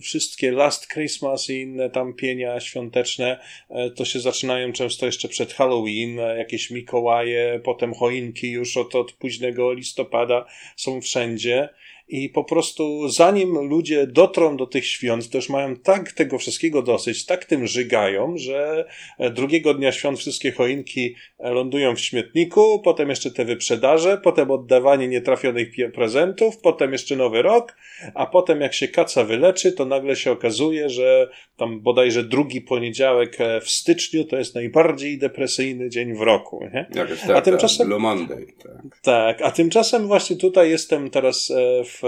wszystkie 0.00 0.52
Last 0.52 0.88
Christmas 0.88 1.50
i 1.50 1.60
inne 1.60 1.90
tam 1.90 2.14
pienia 2.14 2.60
świąteczne 2.60 3.40
e, 3.70 3.90
to 3.90 4.04
się 4.04 4.20
zaczynają 4.20 4.72
często 4.72 5.06
jeszcze 5.06 5.28
przed 5.28 5.52
Halloween, 5.52 6.18
e, 6.18 6.38
jakieś 6.38 6.70
Mikołaje, 6.70 7.60
potem 7.64 7.94
choinki 7.94 8.50
już 8.50 8.76
od, 8.76 8.94
od 8.94 9.12
późnego 9.12 9.72
listopada 9.72 10.46
są 10.76 11.00
wszędzie. 11.00 11.68
I 12.10 12.28
po 12.28 12.44
prostu 12.44 13.08
zanim 13.08 13.68
ludzie 13.68 14.06
dotrą 14.06 14.56
do 14.56 14.66
tych 14.66 14.86
świąt, 14.86 15.34
już 15.34 15.48
mają 15.48 15.76
tak 15.76 16.12
tego 16.12 16.38
wszystkiego 16.38 16.82
dosyć, 16.82 17.26
tak 17.26 17.44
tym 17.44 17.66
żygają, 17.66 18.34
że 18.36 18.84
e, 19.18 19.30
drugiego 19.30 19.74
dnia 19.74 19.92
świąt 19.92 20.18
wszystkie 20.18 20.52
choinki 20.52 21.14
e, 21.38 21.50
lądują 21.50 21.96
w 21.96 22.00
śmietniku, 22.00 22.80
potem 22.84 23.08
jeszcze 23.08 23.30
te 23.30 23.44
wyprzedaże, 23.44 24.18
potem 24.24 24.50
oddawanie 24.50 25.08
nietrafionych 25.08 25.68
prezentów, 25.94 26.58
potem 26.58 26.92
jeszcze 26.92 27.16
nowy 27.16 27.42
rok, 27.42 27.76
a 28.14 28.26
potem 28.26 28.60
jak 28.60 28.74
się 28.74 28.88
kaca 28.88 29.24
wyleczy, 29.24 29.72
to 29.72 29.84
nagle 29.84 30.16
się 30.16 30.32
okazuje, 30.32 30.88
że 30.88 31.30
tam 31.60 31.80
bodajże 31.80 32.24
drugi 32.24 32.60
poniedziałek 32.60 33.40
e, 33.40 33.60
w 33.60 33.70
styczniu 33.70 34.24
to 34.24 34.36
jest 34.36 34.54
najbardziej 34.54 35.18
depresyjny 35.18 35.90
dzień 35.90 36.14
w 36.14 36.20
roku. 36.20 36.64
Nie? 36.74 36.86
Tak, 36.94 37.08
a 37.34 37.40
tymczasem, 37.40 37.86
Blue 37.86 37.98
Monday. 37.98 38.46
Tak. 38.62 39.00
tak, 39.02 39.42
a 39.42 39.50
tymczasem 39.50 40.06
właśnie 40.06 40.36
tutaj 40.36 40.70
jestem 40.70 41.10
teraz 41.10 41.52
w 41.84 42.00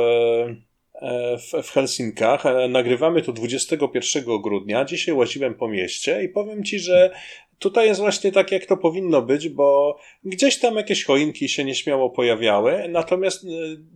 w, 1.39 1.63
w 1.63 1.71
Helsinkach. 1.71 2.45
Nagrywamy 2.69 3.23
to 3.23 3.33
21 3.33 4.25
grudnia. 4.43 4.85
Dzisiaj 4.85 5.15
łaziłem 5.15 5.55
po 5.55 5.69
mieście 5.69 6.25
i 6.25 6.29
powiem 6.29 6.65
Ci, 6.65 6.79
że 6.79 7.11
tutaj 7.63 7.87
jest 7.87 8.01
właśnie 8.01 8.33
tak, 8.33 8.53
jak 8.53 8.67
to 8.67 8.77
powinno 8.77 9.23
być, 9.23 9.49
bo 9.49 9.99
gdzieś 10.25 10.59
tam 10.59 10.77
jakieś 10.77 11.05
choinki 11.05 11.49
się 11.49 11.65
nieśmiało 11.65 12.11
pojawiały, 12.11 12.89
natomiast 12.89 13.45
e, 13.45 13.49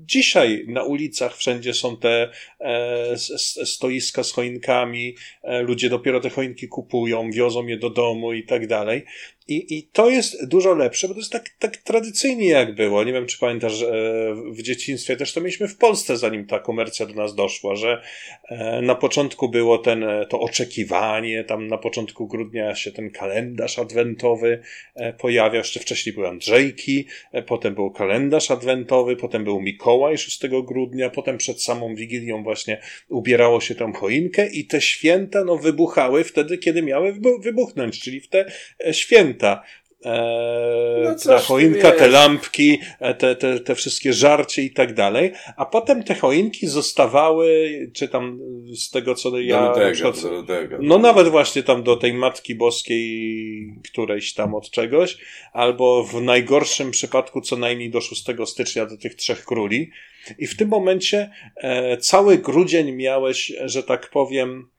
dzisiaj 0.06 0.64
na 0.68 0.82
ulicach 0.82 1.36
wszędzie 1.36 1.74
są 1.74 1.96
te 1.96 2.30
e, 2.60 3.16
stoiska 3.64 4.24
z 4.24 4.32
choinkami, 4.32 5.14
e, 5.42 5.62
ludzie 5.62 5.88
dopiero 5.88 6.20
te 6.20 6.30
choinki 6.30 6.68
kupują, 6.68 7.30
wiozą 7.30 7.66
je 7.66 7.76
do 7.76 7.90
domu 7.90 8.32
i 8.32 8.42
tak 8.42 8.66
dalej. 8.66 9.04
I, 9.48 9.78
I 9.78 9.82
to 9.82 10.10
jest 10.10 10.46
dużo 10.48 10.74
lepsze, 10.74 11.08
bo 11.08 11.14
to 11.14 11.20
jest 11.20 11.32
tak, 11.32 11.48
tak 11.58 11.76
tradycyjnie 11.76 12.48
jak 12.48 12.74
było. 12.74 13.04
Nie 13.04 13.12
wiem, 13.12 13.26
czy 13.26 13.38
pamiętasz, 13.38 13.82
e, 13.82 13.86
w 14.52 14.62
dzieciństwie 14.62 15.16
też 15.16 15.32
to 15.32 15.40
mieliśmy 15.40 15.68
w 15.68 15.76
Polsce, 15.76 16.16
zanim 16.16 16.46
ta 16.46 16.58
komercja 16.58 17.06
do 17.06 17.14
nas 17.14 17.34
doszła, 17.34 17.76
że 17.76 18.02
e, 18.48 18.82
na 18.82 18.94
początku 18.94 19.48
było 19.48 19.78
ten, 19.78 20.04
e, 20.04 20.26
to 20.26 20.40
oczekiwanie, 20.40 21.44
tam 21.44 21.66
na 21.68 21.78
początku 21.78 22.26
grudnia 22.26 22.74
się 22.74 22.92
ten 22.92 23.10
kalendarz 23.10 23.78
adwentowy 23.78 24.62
pojawiał, 25.18 25.54
jeszcze 25.58 25.80
wcześniej 25.80 26.14
były 26.14 26.28
Andrzejki, 26.28 27.06
potem 27.46 27.74
był 27.74 27.90
kalendarz 27.90 28.50
adwentowy, 28.50 29.16
potem 29.16 29.44
był 29.44 29.60
Mikołaj 29.60 30.18
6 30.18 30.40
grudnia, 30.64 31.10
potem 31.10 31.38
przed 31.38 31.62
samą 31.62 31.94
Wigilią 31.94 32.42
właśnie 32.42 32.80
ubierało 33.08 33.60
się 33.60 33.74
tą 33.74 33.92
choinkę 33.92 34.46
i 34.46 34.64
te 34.64 34.80
święta 34.80 35.44
no 35.44 35.56
wybuchały 35.56 36.24
wtedy, 36.24 36.58
kiedy 36.58 36.82
miały 36.82 37.16
wybuchnąć, 37.40 38.00
czyli 38.00 38.20
w 38.20 38.28
te 38.28 38.52
święta 38.92 39.35
Eee, 40.06 41.04
no 41.04 41.14
ta 41.14 41.38
choinka, 41.38 41.92
te 41.92 42.08
lampki, 42.08 42.78
e, 43.00 43.14
te, 43.14 43.36
te, 43.36 43.60
te 43.60 43.74
wszystkie 43.74 44.12
żarcie 44.12 44.62
i 44.62 44.70
tak 44.70 44.94
dalej, 44.94 45.32
a 45.56 45.66
potem 45.66 46.04
te 46.04 46.14
choinki 46.14 46.66
zostawały, 46.66 47.70
czy 47.94 48.08
tam 48.08 48.40
z 48.74 48.90
tego, 48.90 49.14
co 49.14 49.38
ja... 49.38 49.74
Do 49.74 49.92
przykład, 49.92 50.22
do 50.22 50.42
tego. 50.42 50.78
No 50.80 50.98
nawet 50.98 51.28
właśnie 51.28 51.62
tam 51.62 51.82
do 51.82 51.96
tej 51.96 52.14
Matki 52.14 52.54
Boskiej 52.54 53.74
którejś 53.84 54.34
tam 54.34 54.54
od 54.54 54.70
czegoś, 54.70 55.18
albo 55.52 56.04
w 56.04 56.22
najgorszym 56.22 56.90
przypadku 56.90 57.40
co 57.40 57.56
najmniej 57.56 57.90
do 57.90 58.00
6 58.00 58.24
stycznia 58.46 58.86
do 58.86 58.96
tych 58.96 59.14
Trzech 59.14 59.44
Króli. 59.44 59.90
I 60.38 60.46
w 60.46 60.56
tym 60.56 60.68
momencie 60.68 61.30
e, 61.56 61.96
cały 61.96 62.38
grudzień 62.38 62.92
miałeś, 62.92 63.52
że 63.64 63.82
tak 63.82 64.10
powiem, 64.10 64.68
E, 64.68 64.75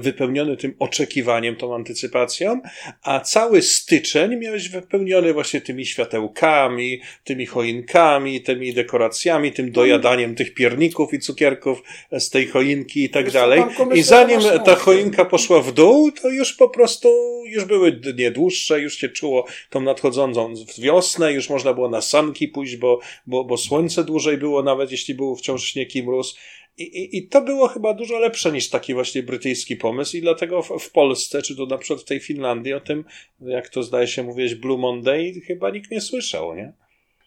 wypełniony 0.00 0.56
tym 0.56 0.74
oczekiwaniem, 0.78 1.56
tą 1.56 1.74
antycypacją, 1.74 2.60
a 3.02 3.20
cały 3.20 3.62
styczeń 3.62 4.36
miałeś 4.36 4.68
wypełniony 4.68 5.32
właśnie 5.32 5.60
tymi 5.60 5.86
światełkami, 5.86 7.00
tymi 7.24 7.46
choinkami, 7.46 8.40
tymi 8.40 8.74
dekoracjami, 8.74 9.52
tym 9.52 9.72
dojadaniem 9.72 10.34
tych 10.34 10.54
pierników 10.54 11.14
i 11.14 11.18
cukierków 11.18 11.82
z 12.12 12.30
tej 12.30 12.46
choinki 12.46 13.04
i 13.04 13.10
tak 13.10 13.30
dalej. 13.30 13.62
I 13.94 14.02
zanim 14.02 14.40
ta 14.64 14.74
choinka 14.74 15.24
poszła 15.24 15.62
w 15.62 15.72
dół, 15.72 16.12
to 16.12 16.28
już 16.28 16.52
po 16.52 16.68
prostu, 16.68 17.08
już 17.46 17.64
były 17.64 17.92
dnie 17.92 18.30
dłuższe, 18.30 18.80
już 18.80 18.96
się 18.96 19.08
czuło 19.08 19.46
tą 19.70 19.80
nadchodzącą 19.80 20.54
wiosnę, 20.78 21.32
już 21.32 21.50
można 21.50 21.74
było 21.74 21.88
na 21.88 22.00
sanki 22.00 22.48
pójść, 22.48 22.76
bo, 22.76 23.00
bo, 23.26 23.44
bo 23.44 23.56
słońce 23.56 24.04
dłużej 24.04 24.38
było, 24.38 24.62
nawet 24.62 24.90
jeśli 24.90 25.14
był 25.14 25.36
wciąż 25.36 25.64
śnieg 25.64 25.96
i 25.96 26.02
mróz. 26.02 26.36
I, 26.80 26.82
i, 26.82 27.18
I 27.18 27.28
to 27.28 27.40
było 27.42 27.68
chyba 27.68 27.94
dużo 27.94 28.18
lepsze 28.18 28.52
niż 28.52 28.70
taki 28.70 28.94
właśnie 28.94 29.22
brytyjski 29.22 29.76
pomysł 29.76 30.16
i 30.16 30.20
dlatego 30.20 30.62
w, 30.62 30.68
w, 30.80 30.92
Polsce, 30.92 31.42
czy 31.42 31.56
to 31.56 31.66
na 31.66 31.78
przykład 31.78 32.00
w 32.00 32.04
tej 32.08 32.20
Finlandii 32.20 32.74
o 32.74 32.80
tym, 32.80 33.04
jak 33.40 33.68
to 33.68 33.82
zdaje 33.82 34.06
się 34.06 34.22
mówić 34.22 34.54
Blue 34.54 34.78
Monday, 34.78 35.32
chyba 35.46 35.70
nikt 35.70 35.90
nie 35.90 36.00
słyszał, 36.00 36.54
nie? 36.54 36.72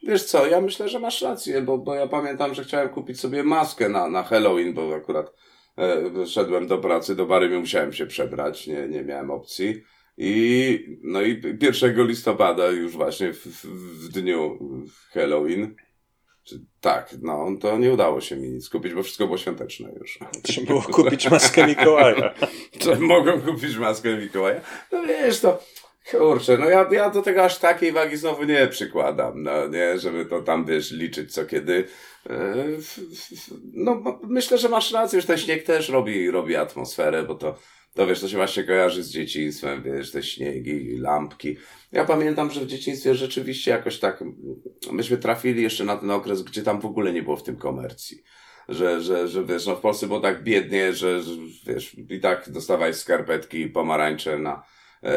Wiesz 0.08 0.24
co, 0.24 0.48
ja 0.48 0.62
myślę, 0.62 0.90
że 0.90 1.00
masz 1.00 1.22
rację, 1.22 1.62
bo, 1.62 1.78
bo 1.78 1.96
ja 1.96 2.08
pamiętam, 2.08 2.54
że 2.54 2.64
chciałem 2.64 2.90
kupić 2.90 3.20
sobie 3.20 3.44
maskę 3.44 3.90
na, 3.90 4.10
na 4.10 4.24
Halloween, 4.24 4.74
bo 4.74 4.96
akurat 4.96 5.34
e, 5.78 6.28
szedłem 6.28 6.68
do 6.68 6.78
pracy, 6.78 7.16
do 7.16 7.26
bary 7.26 7.60
musiałem 7.60 7.94
się 7.94 8.06
przebrać, 8.06 8.68
nie, 8.68 8.88
nie 8.88 9.04
miałem 9.04 9.32
opcji. 9.32 9.84
I, 10.18 10.80
no 11.04 11.22
i 11.22 11.42
1 11.62 12.08
listopada 12.08 12.68
już 12.68 12.92
właśnie 12.92 13.34
w, 13.34 13.38
w, 13.38 13.66
w 14.06 14.10
dniu 14.10 14.60
Halloween 15.12 15.76
tak, 16.82 17.16
no 17.22 17.48
to 17.62 17.78
nie 17.78 17.94
udało 17.94 18.22
się 18.22 18.36
mi 18.36 18.50
nic 18.50 18.70
kupić, 18.70 18.94
bo 18.94 19.04
wszystko 19.04 19.26
było 19.26 19.38
świąteczne 19.38 19.90
już. 20.00 20.20
Trzeba 20.44 20.68
było 20.68 20.82
kupić 20.82 21.30
maskę 21.30 21.68
Mikołaja. 21.68 22.34
Czy 22.80 22.96
mogłem 22.96 23.42
kupić 23.42 23.78
maskę 23.78 24.18
Mikołaja? 24.18 24.62
No 24.92 25.04
wiesz, 25.04 25.40
to 25.40 25.64
kurczę, 26.12 26.58
no 26.58 26.70
ja, 26.70 26.90
ja 26.92 27.10
do 27.10 27.22
tego 27.22 27.44
aż 27.44 27.60
takiej 27.60 27.92
wagi 27.92 28.18
znowu 28.18 28.44
nie 28.44 28.68
przykładam, 28.68 29.44
no 29.44 29.68
nie, 29.68 30.00
żeby 30.00 30.26
to 30.26 30.42
tam, 30.42 30.66
wiesz, 30.66 30.92
liczyć 30.92 31.34
co 31.34 31.46
kiedy. 31.46 31.88
E, 32.30 32.56
no 33.74 34.20
myślę, 34.24 34.58
że 34.58 34.70
masz 34.70 34.92
rację, 34.92 35.22
że 35.22 35.28
ten 35.28 35.38
śnieg 35.38 35.64
też 35.64 35.90
robi, 35.90 36.32
robi 36.32 36.56
atmosferę, 36.56 37.24
bo 37.24 37.36
to 37.36 37.56
to 37.94 38.08
wiesz, 38.08 38.22
to 38.22 38.28
się 38.30 38.38
właśnie 38.38 38.64
kojarzy 38.64 39.04
z 39.04 39.10
dzieciństwem, 39.10 39.84
wiesz, 39.84 40.12
te 40.12 40.24
śniegi, 40.24 40.98
lampki. 40.98 41.58
Ja 41.92 42.06
pamiętam, 42.06 42.52
że 42.52 42.62
w 42.62 42.68
dzieciństwie 42.68 43.16
rzeczywiście 43.16 43.72
jakoś 43.72 44.00
tak, 44.00 44.24
myśmy 44.92 45.18
trafili 45.18 45.64
jeszcze 45.64 45.84
na 45.84 45.98
ten 45.98 46.12
okres, 46.12 46.42
gdzie 46.42 46.64
tam 46.64 46.82
w 46.82 46.86
ogóle 46.86 47.14
nie 47.14 47.24
było 47.24 47.36
w 47.36 47.44
tym 47.44 47.56
komercji. 47.56 48.24
Że, 48.70 49.02
że, 49.02 49.28
że 49.28 49.46
wiesz, 49.46 49.68
no 49.68 49.76
w 49.76 49.82
Polsce 49.82 50.08
było 50.08 50.20
tak 50.20 50.44
biednie, 50.44 50.94
że, 50.94 51.24
że 51.24 51.32
wiesz, 51.68 51.96
i 52.10 52.20
tak 52.20 52.50
dostawałeś 52.52 52.96
skarpetki 52.96 53.68
pomarańcze 53.68 54.38
na, 54.38 54.64
e, 55.04 55.14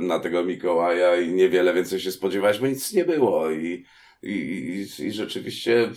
na 0.00 0.18
tego 0.18 0.44
Mikołaja 0.44 1.16
i 1.16 1.32
niewiele 1.32 1.74
więcej 1.74 2.00
się 2.00 2.12
spodziewałeś, 2.12 2.58
bo 2.58 2.66
nic 2.66 2.92
nie 2.92 3.04
było 3.04 3.50
i, 3.50 3.84
i, 4.22 4.32
i, 4.32 5.04
i 5.04 5.12
rzeczywiście 5.12 5.90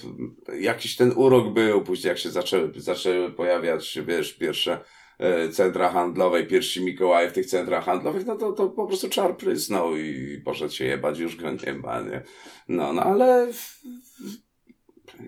jakiś 0.60 0.96
ten 0.96 1.12
urok 1.16 1.54
był, 1.54 1.82
później 1.82 2.10
jak 2.10 2.18
się 2.18 2.32
zaczęły, 2.32 2.72
zaczęły 2.76 3.32
pojawiać, 3.32 4.00
wiesz, 4.08 4.34
pierwsze 4.34 4.80
centra 5.52 5.90
handlowe, 5.90 6.44
pierwsi 6.44 6.84
Mikołaje 6.84 7.30
w 7.30 7.34
tych 7.34 7.46
centrach 7.46 7.86
handlowych, 7.86 8.26
no 8.26 8.36
to, 8.36 8.52
to 8.52 8.70
po 8.70 8.88
prostu 8.88 9.10
czar 9.10 9.38
prysnął 9.38 9.96
i 9.96 10.42
poszedł 10.46 10.74
się 10.74 10.86
jebać, 10.86 11.20
już 11.20 11.36
go 11.36 11.52
nie 11.52 11.74
ma, 11.74 12.02
nie? 12.02 12.22
No, 12.68 12.94
no 12.94 13.04
ale 13.04 13.48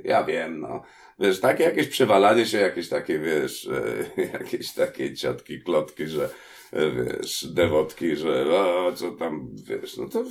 ja 0.04 0.24
wiem, 0.24 0.60
no. 0.60 0.84
Wiesz, 1.20 1.40
takie 1.40 1.64
jakieś 1.64 1.88
przewalanie 1.88 2.46
się, 2.46 2.58
jakieś 2.58 2.90
takie, 2.90 3.20
wiesz, 3.20 3.68
e, 3.68 4.22
jakieś 4.40 4.74
takie 4.74 5.14
ciotki, 5.14 5.62
klotki, 5.62 6.08
że, 6.08 6.30
e, 6.74 6.92
wiesz, 6.92 7.48
dewotki, 7.48 8.16
że, 8.16 8.56
o, 8.56 8.92
co 8.96 9.12
tam, 9.12 9.50
wiesz, 9.68 9.98
no 9.98 10.10
to 10.10 10.24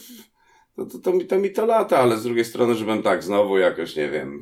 to, 0.76 0.86
to, 0.86 0.98
to, 0.98 1.12
mi, 1.12 1.24
to 1.24 1.38
mi 1.38 1.50
to 1.50 1.66
lata, 1.66 1.98
ale 1.98 2.16
z 2.16 2.22
drugiej 2.22 2.44
strony, 2.44 2.74
żebym 2.74 3.02
tak 3.02 3.22
znowu 3.22 3.58
jakoś, 3.58 3.96
nie 3.96 4.08
wiem, 4.08 4.40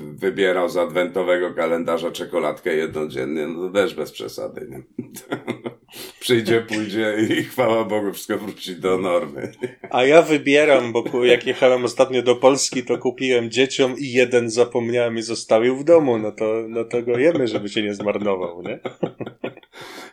wybierał 0.00 0.68
z 0.68 0.76
adwentowego 0.76 1.54
kalendarza 1.54 2.10
czekoladkę 2.10 2.74
jednodziennie, 2.74 3.46
no 3.46 3.68
to 3.68 3.74
też 3.74 3.94
bez 3.94 4.12
przesady, 4.12 4.68
nie? 4.70 4.82
Przyjdzie, 6.20 6.60
pójdzie 6.60 7.16
i 7.30 7.42
chwała 7.42 7.84
Bogu, 7.84 8.12
wszystko 8.12 8.38
wróci 8.38 8.76
do 8.76 8.98
normy. 8.98 9.52
A 9.90 10.04
ja 10.04 10.22
wybieram, 10.22 10.92
bo 10.92 11.24
jak 11.24 11.46
jechałem 11.46 11.84
ostatnio 11.84 12.22
do 12.22 12.36
Polski, 12.36 12.84
to 12.84 12.98
kupiłem 12.98 13.50
dzieciom 13.50 13.94
i 13.98 14.12
jeden 14.12 14.50
zapomniałem 14.50 15.18
i 15.18 15.22
zostawił 15.22 15.76
w 15.76 15.84
domu, 15.84 16.18
no 16.18 16.32
to, 16.32 16.64
no 16.68 16.84
to 16.84 17.02
go 17.02 17.18
jemy, 17.18 17.48
żeby 17.48 17.68
się 17.68 17.82
nie 17.82 17.94
zmarnował, 17.94 18.62
nie? 18.62 18.80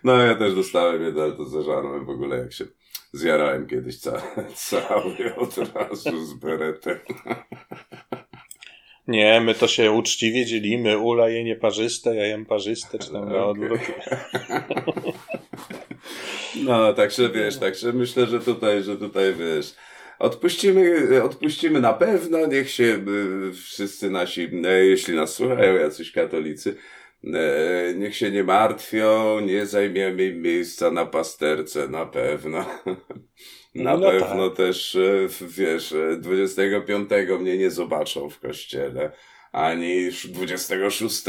No 0.04 0.18
ja 0.18 0.36
też 0.36 0.56
dostałem 0.56 1.04
jeden, 1.04 1.24
ale 1.24 1.32
to 1.32 1.46
zażarłem 1.46 2.06
w 2.06 2.10
ogóle, 2.10 2.38
jak 2.38 2.54
się 2.54 2.66
zjarałem 3.18 3.68
kiedyś 3.68 3.98
ca 3.98 4.22
cały 4.70 5.36
od 5.36 5.58
razu 5.58 6.26
z 6.26 6.34
beretem. 6.34 7.00
Nie, 9.08 9.42
my 9.42 9.54
to 9.54 9.68
się 9.68 9.92
uczciwie 9.92 10.46
dzielimy. 10.46 10.98
Ula 10.98 11.30
je 11.30 11.44
nieparzyste, 11.44 12.16
ja 12.16 12.26
jem 12.26 12.46
parzyste, 12.46 13.00
czy 13.00 13.12
tam 13.12 13.24
okay. 13.24 13.34
na 13.34 13.46
odwrót. 13.46 13.82
No, 16.64 16.94
także 16.94 17.30
wiesz, 17.30 17.58
także 17.58 17.94
myślę, 17.94 18.26
że 18.26 18.40
tutaj, 18.40 18.84
że 18.84 18.98
tutaj 18.98 19.34
wiesz, 19.34 19.76
odpuścimy, 20.20 21.24
odpuścimy 21.24 21.82
na 21.82 21.94
pewno, 21.94 22.46
niech 22.46 22.70
się 22.70 22.84
y, 22.84 23.54
wszyscy 23.54 24.10
nasi, 24.10 24.42
y, 24.42 24.86
jeśli 24.86 25.16
nas 25.16 25.34
słuchają 25.34 25.76
jacyś 25.76 26.12
katolicy, 26.12 26.76
niech 27.96 28.15
się 28.15 28.32
nie 28.32 28.44
martwią, 28.44 29.39
nie 29.39 29.65
zajmiemy 29.65 30.34
miejsca 30.34 30.91
na 30.91 31.05
pasterce, 31.05 31.88
na 31.88 32.05
pewno. 32.05 32.65
Na 33.75 33.98
no 33.98 34.12
pewno 34.12 34.50
tak. 34.50 34.58
też, 34.58 34.96
e, 34.96 35.27
wiesz, 35.41 35.94
25 36.17 37.12
e, 37.12 37.38
mnie 37.38 37.58
nie 37.58 37.72
zobaczą 37.72 38.29
w 38.29 38.39
kościele, 38.39 39.12
ani 39.51 40.10
26, 40.25 41.24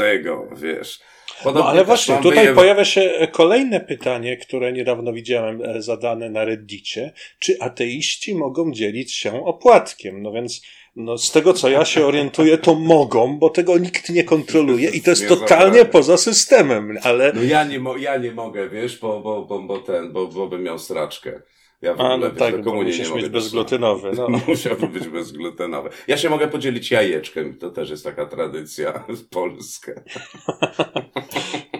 wiesz. 0.55 0.99
Podobnie 1.43 1.63
no 1.63 1.69
ale 1.69 1.85
właśnie, 1.85 2.17
tutaj 2.17 2.43
wyje... 2.43 2.55
pojawia 2.55 2.85
się 2.85 3.27
kolejne 3.31 3.79
pytanie, 3.79 4.37
które 4.37 4.73
niedawno 4.73 5.13
widziałem 5.13 5.61
zadane 5.81 6.29
na 6.29 6.45
Reddicie. 6.45 7.13
Czy 7.39 7.59
ateiści 7.59 8.35
mogą 8.35 8.71
dzielić 8.71 9.13
się 9.13 9.45
opłatkiem? 9.45 10.21
No 10.21 10.31
więc 10.31 10.61
no, 10.97 11.17
z 11.17 11.31
tego 11.31 11.53
co 11.53 11.69
ja 11.69 11.85
się 11.85 12.05
orientuję, 12.05 12.57
to 12.57 12.75
mogą, 12.75 13.37
bo 13.39 13.49
tego 13.49 13.77
nikt 13.77 14.09
nie 14.09 14.23
kontroluje 14.23 14.89
i 14.89 15.01
to 15.01 15.09
jest 15.09 15.27
totalnie 15.27 15.85
poza 15.85 16.17
systemem, 16.17 16.97
ale. 17.03 17.33
No 17.33 17.43
ja 17.43 17.63
nie, 17.63 17.79
mo- 17.79 17.97
ja 17.97 18.17
nie 18.17 18.31
mogę, 18.31 18.69
wiesz, 18.69 18.99
bo, 18.99 19.21
bo, 19.21 19.45
bo, 19.45 19.59
bo 19.59 19.77
ten, 19.77 20.13
bo, 20.13 20.27
bo 20.27 20.47
bym 20.47 20.63
miał 20.63 20.79
straczkę. 20.79 21.41
Ja 21.81 21.93
w 21.93 21.99
ogóle, 21.99 22.13
A, 22.13 22.17
no 22.17 22.29
wiesz, 22.29 22.39
tak, 22.39 22.63
bo 22.63 22.73
musisz 22.73 23.13
mieć 23.13 23.29
bezglutenowy. 23.29 24.11
No. 24.15 24.27
Musiałby 24.47 24.87
być 24.87 25.07
bezglutenowy. 25.07 25.89
Ja 26.07 26.17
się 26.17 26.29
mogę 26.29 26.47
podzielić 26.47 26.91
jajeczkiem, 26.91 27.57
to 27.57 27.69
też 27.69 27.89
jest 27.89 28.03
taka 28.03 28.25
tradycja 28.25 29.05
polska. 29.31 29.91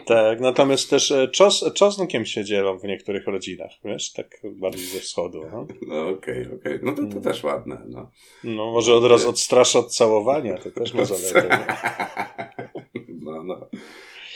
Tak, 0.08 0.40
natomiast 0.40 0.90
też 0.90 1.12
e, 1.12 1.28
czos, 1.28 1.66
czosnkiem 1.74 2.26
się 2.26 2.44
dzielą 2.44 2.80
w 2.80 2.84
niektórych 2.84 3.28
rodzinach, 3.28 3.72
wiesz, 3.84 4.14
tak 4.14 4.42
bardziej 4.44 4.86
ze 4.86 5.00
wschodu. 5.00 5.42
No, 5.52 5.68
no 5.88 6.08
okej, 6.08 6.42
okay, 6.42 6.58
okej. 6.60 6.76
Okay. 6.76 6.80
No 6.84 6.92
to, 6.92 6.98
to 6.98 7.12
mm. 7.12 7.22
też 7.22 7.44
ładne, 7.44 7.82
no. 7.88 8.12
No 8.44 8.72
może 8.72 8.94
od 8.94 9.06
razu 9.06 9.30
odstrasza 9.30 9.80
od 9.80 9.96
całowania, 9.96 10.58
to 10.58 10.72
też 10.72 10.94
ma 10.94 11.06
zaletę. 11.06 11.66
No, 13.22 13.44
no. 13.44 13.70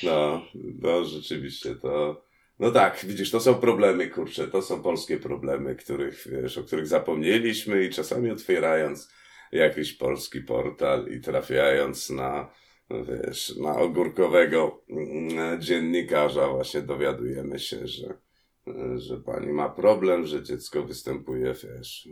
No, 0.04 0.42
no 0.82 1.04
rzeczywiście 1.04 1.76
to... 1.76 2.22
No 2.60 2.72
tak, 2.72 3.06
widzisz, 3.06 3.32
to 3.32 3.40
są 3.40 3.54
problemy, 3.54 4.08
kurczę, 4.08 4.48
to 4.48 4.62
są 4.62 4.82
polskie 4.82 5.18
problemy, 5.18 5.76
których, 5.76 6.28
wiesz, 6.32 6.58
o 6.58 6.64
których 6.64 6.88
zapomnieliśmy 6.88 7.86
i 7.86 7.90
czasami 7.90 8.32
otwierając 8.32 9.12
jakiś 9.52 9.94
polski 9.94 10.42
portal 10.42 11.08
i 11.08 11.20
trafiając 11.20 12.10
na, 12.10 12.52
wiesz, 13.08 13.56
na 13.56 13.78
ogórkowego 13.78 14.82
mm, 14.90 15.62
dziennikarza 15.62 16.50
właśnie 16.50 16.82
dowiadujemy 16.82 17.60
się, 17.60 17.88
że, 17.88 18.18
że 18.98 19.18
pani 19.18 19.54
ma 19.54 19.70
problem, 19.70 20.26
że 20.26 20.44
dziecko 20.44 20.84
występuje, 20.84 21.54
wiesz. 21.54 22.08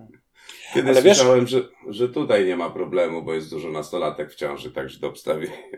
Kiedyś 0.74 0.90
Ale 0.90 1.02
słyszałem, 1.02 1.40
wiesz... 1.40 1.50
że, 1.50 1.68
że 1.88 2.08
tutaj 2.08 2.46
nie 2.46 2.56
ma 2.56 2.70
problemu, 2.70 3.22
bo 3.22 3.34
jest 3.34 3.50
dużo 3.50 3.70
nastolatek 3.70 4.32
w 4.32 4.34
ciąży, 4.34 4.70
także 4.70 5.00
do 5.00 5.08
obstawienia 5.08 5.56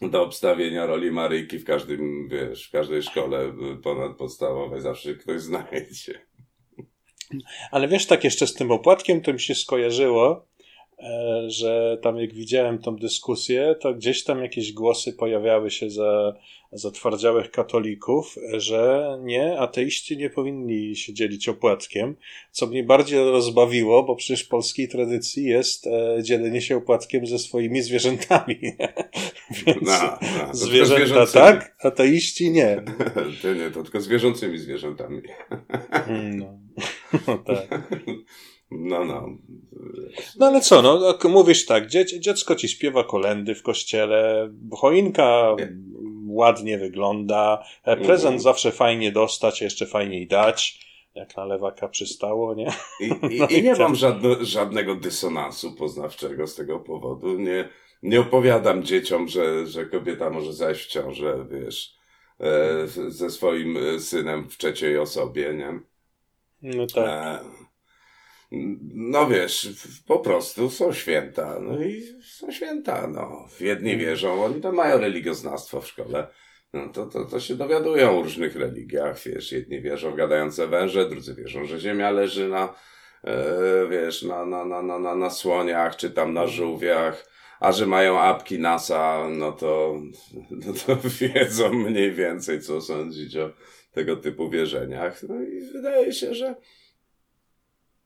do 0.00 0.22
obstawienia 0.22 0.86
roli 0.86 1.10
Maryjki 1.10 1.58
w 1.58 1.64
każdym, 1.64 2.28
wiesz, 2.28 2.68
w 2.68 2.70
każdej 2.70 3.02
szkole 3.02 3.52
ponadpodstawowej 3.82 4.80
zawsze 4.80 5.14
ktoś 5.14 5.40
znajdzie. 5.40 6.26
Ale 7.70 7.88
wiesz, 7.88 8.06
tak 8.06 8.24
jeszcze 8.24 8.46
z 8.46 8.54
tym 8.54 8.70
opłatkiem 8.70 9.20
to 9.20 9.32
mi 9.32 9.40
się 9.40 9.54
skojarzyło, 9.54 10.47
że 11.46 11.98
tam 12.02 12.16
jak 12.16 12.34
widziałem 12.34 12.78
tą 12.78 12.96
dyskusję, 12.96 13.74
to 13.80 13.94
gdzieś 13.94 14.24
tam 14.24 14.42
jakieś 14.42 14.72
głosy 14.72 15.12
pojawiały 15.12 15.70
się 15.70 15.90
za, 15.90 16.34
zatwardziałych 16.72 17.50
katolików, 17.50 18.36
że 18.56 19.08
nie, 19.22 19.58
ateiści 19.58 20.16
nie 20.16 20.30
powinni 20.30 20.96
się 20.96 21.14
dzielić 21.14 21.48
opłatkiem, 21.48 22.16
co 22.50 22.66
mnie 22.66 22.84
bardziej 22.84 23.18
rozbawiło, 23.18 24.02
bo 24.02 24.16
przecież 24.16 24.44
w 24.44 24.48
polskiej 24.48 24.88
tradycji 24.88 25.44
jest 25.44 25.86
e, 25.86 26.22
dzielenie 26.22 26.60
się 26.60 26.76
opłatkiem 26.76 27.26
ze 27.26 27.38
swoimi 27.38 27.82
zwierzętami. 27.82 28.58
Więc 29.66 29.82
no, 29.82 30.18
no, 30.38 30.54
zwierzęta 30.54 31.26
tak, 31.26 31.76
ateiści 31.80 32.50
nie. 32.50 32.82
to 33.42 33.54
nie, 33.54 33.70
to 33.70 33.82
tylko 33.82 34.00
zwierzącymi 34.00 34.58
zwierzętami. 34.58 35.22
no. 36.30 36.58
no 37.26 37.38
tak. 37.38 37.92
No, 38.70 39.04
no. 39.04 39.28
No 40.36 40.46
ale 40.46 40.60
co, 40.60 40.82
no, 40.82 41.18
mówisz 41.28 41.66
tak, 41.66 41.86
dziecko 42.20 42.54
ci 42.54 42.68
śpiewa 42.68 43.04
kolendy 43.04 43.54
w 43.54 43.62
kościele, 43.62 44.50
choinka 44.72 45.56
ładnie 46.26 46.78
wygląda, 46.78 47.64
e, 47.84 47.96
prezent 47.96 48.32
mm. 48.32 48.40
zawsze 48.40 48.72
fajnie 48.72 49.12
dostać, 49.12 49.60
jeszcze 49.60 49.86
fajniej 49.86 50.26
dać 50.26 50.88
jak 51.18 51.36
na 51.36 51.44
lewaka 51.44 51.88
przystało, 51.88 52.54
nie? 52.54 52.72
I, 53.00 53.04
i, 53.04 53.38
no 53.40 53.46
i 53.46 53.62
nie 53.62 53.74
mam 53.74 53.94
żadne, 53.94 54.44
żadnego 54.44 54.94
dysonansu 54.94 55.72
poznawczego 55.72 56.46
z 56.46 56.54
tego 56.54 56.80
powodu. 56.80 57.38
Nie, 57.38 57.68
nie 58.02 58.20
opowiadam 58.20 58.82
dzieciom, 58.82 59.28
że, 59.28 59.66
że 59.66 59.86
kobieta 59.86 60.30
może 60.30 60.52
zajść 60.52 60.84
w 60.84 60.88
ciążę, 60.88 61.46
wiesz, 61.50 61.94
e, 62.40 62.86
ze 63.08 63.30
swoim 63.30 64.00
synem 64.00 64.48
w 64.50 64.58
trzeciej 64.58 64.98
osobie, 64.98 65.54
nie? 65.54 65.80
No 66.62 66.86
tak. 66.86 67.06
E, 67.06 67.40
no 68.94 69.26
wiesz, 69.26 69.68
po 70.06 70.18
prostu 70.18 70.70
są 70.70 70.92
święta, 70.92 71.58
no 71.60 71.82
i 71.82 72.02
są 72.22 72.52
święta, 72.52 73.06
no. 73.06 73.46
Jedni 73.60 73.92
mhm. 73.92 74.08
wierzą, 74.08 74.44
oni 74.44 74.60
to 74.60 74.72
mają 74.72 74.98
religioznawstwo 74.98 75.80
w 75.80 75.88
szkole. 75.88 76.26
No 76.72 76.88
to, 76.88 77.06
to, 77.06 77.24
to 77.24 77.40
się 77.40 77.54
dowiadują 77.54 78.18
o 78.18 78.22
różnych 78.22 78.56
religiach, 78.56 79.18
wiesz, 79.22 79.52
jedni 79.52 79.80
wierzą 79.80 80.10
w 80.10 80.16
gadające 80.16 80.66
węże, 80.66 81.08
drudzy 81.08 81.34
wierzą, 81.34 81.64
że 81.64 81.80
ziemia 81.80 82.10
leży 82.10 82.48
na, 82.48 82.74
e, 83.24 83.34
wiesz, 83.90 84.22
na, 84.22 84.46
na, 84.46 84.64
na, 84.64 84.82
na, 84.82 84.98
na, 84.98 85.14
na 85.14 85.30
słoniach, 85.30 85.96
czy 85.96 86.10
tam 86.10 86.34
na 86.34 86.46
żółwiach, 86.46 87.26
a 87.60 87.72
że 87.72 87.86
mają 87.86 88.20
apki 88.20 88.58
NASA, 88.58 89.28
no 89.30 89.52
to, 89.52 90.00
no 90.50 90.72
to 90.86 90.96
wiedzą 91.20 91.72
mniej 91.72 92.12
więcej, 92.12 92.60
co 92.60 92.80
sądzić 92.80 93.36
o 93.36 93.50
tego 93.92 94.16
typu 94.16 94.50
wierzeniach. 94.50 95.22
No 95.22 95.42
i 95.42 95.60
wydaje 95.60 96.12
się, 96.12 96.34
że 96.34 96.54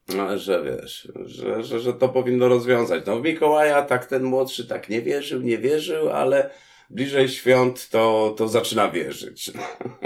no, 0.09 0.39
że 0.39 0.63
wiesz, 0.65 1.13
że, 1.25 1.63
że, 1.63 1.81
że 1.81 1.93
to 1.93 2.09
powinno 2.09 2.49
rozwiązać. 2.49 3.07
No 3.07 3.21
w 3.21 3.23
Mikołaja 3.23 3.83
tak 3.83 4.07
ten 4.07 4.23
młodszy 4.23 4.67
tak 4.67 4.89
nie 4.89 5.03
wierzył, 5.03 5.41
nie 5.41 5.59
wierzył, 5.59 6.11
ale 6.11 6.51
bliżej 6.91 7.29
świąt 7.29 7.89
to, 7.89 8.35
to 8.39 8.49
zaczyna 8.49 8.91
wierzyć. 8.91 9.51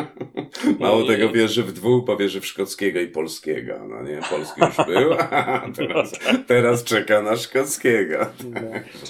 Mało 0.80 1.00
no 1.00 1.06
tego 1.06 1.28
wierzy 1.28 1.62
w 1.62 1.72
dwóch, 1.72 2.04
bo 2.04 2.16
wierzy 2.16 2.40
w 2.40 2.46
szkockiego 2.46 3.00
i 3.00 3.08
polskiego. 3.08 3.86
No 3.88 4.02
nie, 4.02 4.20
polski 4.30 4.60
już 4.60 4.76
był, 4.86 5.16
teraz, 5.76 6.12
teraz 6.46 6.84
czeka 6.84 7.22
na 7.22 7.36
szkockiego. 7.36 8.26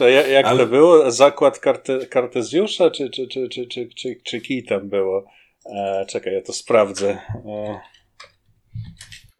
No. 0.00 0.08
jak, 0.08 0.28
jak 0.28 0.46
ale... 0.46 0.58
to 0.58 0.66
było? 0.66 1.10
Zakład 1.10 1.58
Karte, 1.58 2.06
Kartezjusza, 2.06 2.90
czy, 2.90 3.10
czy, 3.10 3.28
czy, 3.28 3.48
czy, 3.48 3.66
czy, 3.66 3.88
czy, 3.96 4.16
czy 4.24 4.40
kij 4.40 4.64
tam 4.64 4.88
było? 4.88 5.24
E, 5.76 6.06
czekaj, 6.08 6.34
ja 6.34 6.42
to 6.42 6.52
sprawdzę. 6.52 7.18
E... 7.46 7.80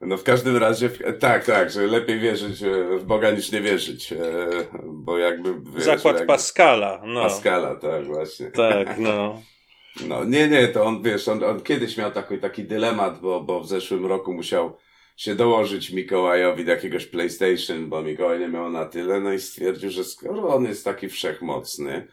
No 0.06 0.16
w 0.16 0.22
każdym 0.22 0.56
razie, 0.56 0.90
tak, 1.20 1.44
tak, 1.44 1.70
że 1.70 1.86
lepiej 1.86 2.20
wierzyć 2.20 2.62
e, 2.62 2.98
w 2.98 3.04
Boga 3.04 3.30
niż 3.30 3.52
nie 3.52 3.60
wierzyć, 3.60 4.12
e, 4.12 4.16
bo 4.84 5.18
jakby... 5.18 5.54
Wiesz, 5.74 5.84
Zakład 5.84 6.14
jakby... 6.14 6.26
Pascala, 6.26 7.02
no. 7.06 7.22
Pascala, 7.22 7.74
tak, 7.74 8.06
właśnie. 8.06 8.50
Tak, 8.50 8.98
no. 8.98 9.42
No, 10.08 10.24
nie, 10.24 10.48
nie, 10.48 10.68
to 10.68 10.84
on, 10.84 11.02
wiesz, 11.02 11.28
on, 11.28 11.44
on 11.44 11.60
kiedyś 11.60 11.96
miał 11.96 12.10
taki, 12.10 12.38
taki 12.38 12.64
dylemat, 12.64 13.20
bo, 13.20 13.40
bo 13.40 13.60
w 13.60 13.68
zeszłym 13.68 14.06
roku 14.06 14.32
musiał 14.32 14.76
się 15.16 15.34
dołożyć 15.34 15.90
Mikołajowi 15.90 16.64
do 16.64 16.70
jakiegoś 16.70 17.06
PlayStation, 17.06 17.88
bo 17.88 18.02
Mikołaj 18.02 18.40
nie 18.40 18.48
miał 18.48 18.70
na 18.70 18.84
tyle, 18.84 19.20
no 19.20 19.32
i 19.32 19.40
stwierdził, 19.40 19.90
że 19.90 20.04
skoro 20.04 20.48
on 20.48 20.64
jest 20.64 20.84
taki 20.84 21.08
wszechmocny, 21.08 22.06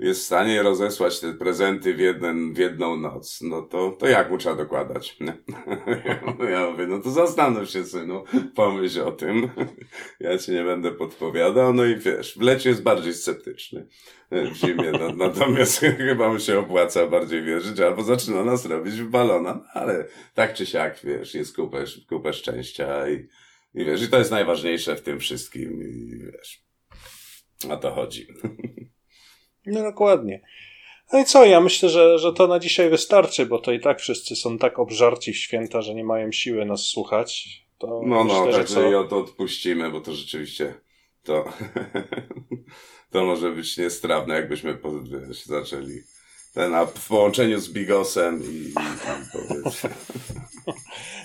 jest 0.00 0.20
w 0.20 0.24
stanie 0.24 0.62
rozesłać 0.62 1.20
te 1.20 1.34
prezenty 1.34 1.94
w, 1.94 1.98
jeden, 1.98 2.54
w 2.54 2.58
jedną 2.58 2.96
noc, 2.96 3.40
no 3.42 3.62
to, 3.62 3.90
to 3.90 4.06
jak 4.06 4.30
mu 4.30 4.38
trzeba 4.38 4.56
dokładać? 4.56 5.18
ja 6.50 6.70
mówię, 6.70 6.86
no 6.86 6.98
to 6.98 7.10
zastanów 7.10 7.70
się, 7.70 7.84
synu, 7.84 8.24
pomyśl 8.54 9.00
o 9.00 9.12
tym. 9.12 9.50
ja 10.20 10.38
ci 10.38 10.52
nie 10.52 10.64
będę 10.64 10.92
podpowiadał, 10.92 11.72
no 11.72 11.84
i 11.84 11.96
wiesz, 11.96 12.38
w 12.38 12.40
lecie 12.40 12.68
jest 12.68 12.82
bardziej 12.82 13.14
sceptyczny. 13.14 13.86
W 14.30 14.54
zimie, 14.54 14.92
no, 14.92 15.12
natomiast 15.12 15.80
chyba 16.08 16.32
mu 16.32 16.38
się 16.38 16.58
opłaca 16.58 17.06
bardziej 17.06 17.42
wierzyć, 17.42 17.80
albo 17.80 18.02
zaczyna 18.02 18.44
nas 18.44 18.66
robić 18.66 18.94
w 18.94 19.08
balona, 19.08 19.54
no, 19.54 19.64
ale 19.72 20.06
tak 20.34 20.54
czy 20.54 20.66
siak, 20.66 21.00
wiesz, 21.04 21.34
jest 21.34 21.56
kupę, 21.56 21.84
kupę 22.08 22.32
szczęścia 22.32 23.08
i, 23.08 23.14
i 23.74 23.84
wiesz, 23.84 24.02
i 24.02 24.08
to 24.08 24.18
jest 24.18 24.30
najważniejsze 24.30 24.96
w 24.96 25.02
tym 25.02 25.20
wszystkim 25.20 25.82
i 25.82 26.18
wiesz, 26.18 26.64
o 27.70 27.76
to 27.76 27.90
chodzi. 27.90 28.26
No 29.66 29.82
dokładnie. 29.82 30.40
No 31.12 31.18
i 31.18 31.24
co, 31.24 31.44
ja 31.44 31.60
myślę, 31.60 31.88
że, 31.88 32.18
że 32.18 32.32
to 32.32 32.46
na 32.46 32.58
dzisiaj 32.58 32.90
wystarczy, 32.90 33.46
bo 33.46 33.58
to 33.58 33.72
i 33.72 33.80
tak 33.80 34.00
wszyscy 34.00 34.36
są 34.36 34.58
tak 34.58 34.78
obżarci 34.78 35.32
w 35.32 35.36
święta, 35.36 35.82
że 35.82 35.94
nie 35.94 36.04
mają 36.04 36.32
siły 36.32 36.64
nas 36.64 36.80
słuchać. 36.80 37.60
To 37.78 37.86
no, 37.86 38.02
no, 38.06 38.24
myślę, 38.24 38.46
no, 38.46 38.52
także 38.52 38.74
co... 38.74 39.04
to 39.04 39.18
odpuścimy, 39.18 39.90
bo 39.90 40.00
to 40.00 40.12
rzeczywiście 40.12 40.74
to, 41.22 41.44
to 43.12 43.24
może 43.24 43.50
być 43.50 43.76
niestrawne, 43.76 44.34
jakbyśmy 44.34 44.78
wiesz, 45.28 45.44
zaczęli 45.44 46.00
ten 46.54 46.74
a 46.74 46.86
w 46.86 47.08
połączeniu 47.08 47.60
z 47.60 47.68
Bigosem 47.68 48.42
i, 48.42 48.56
i, 48.56 48.70
i 48.70 48.74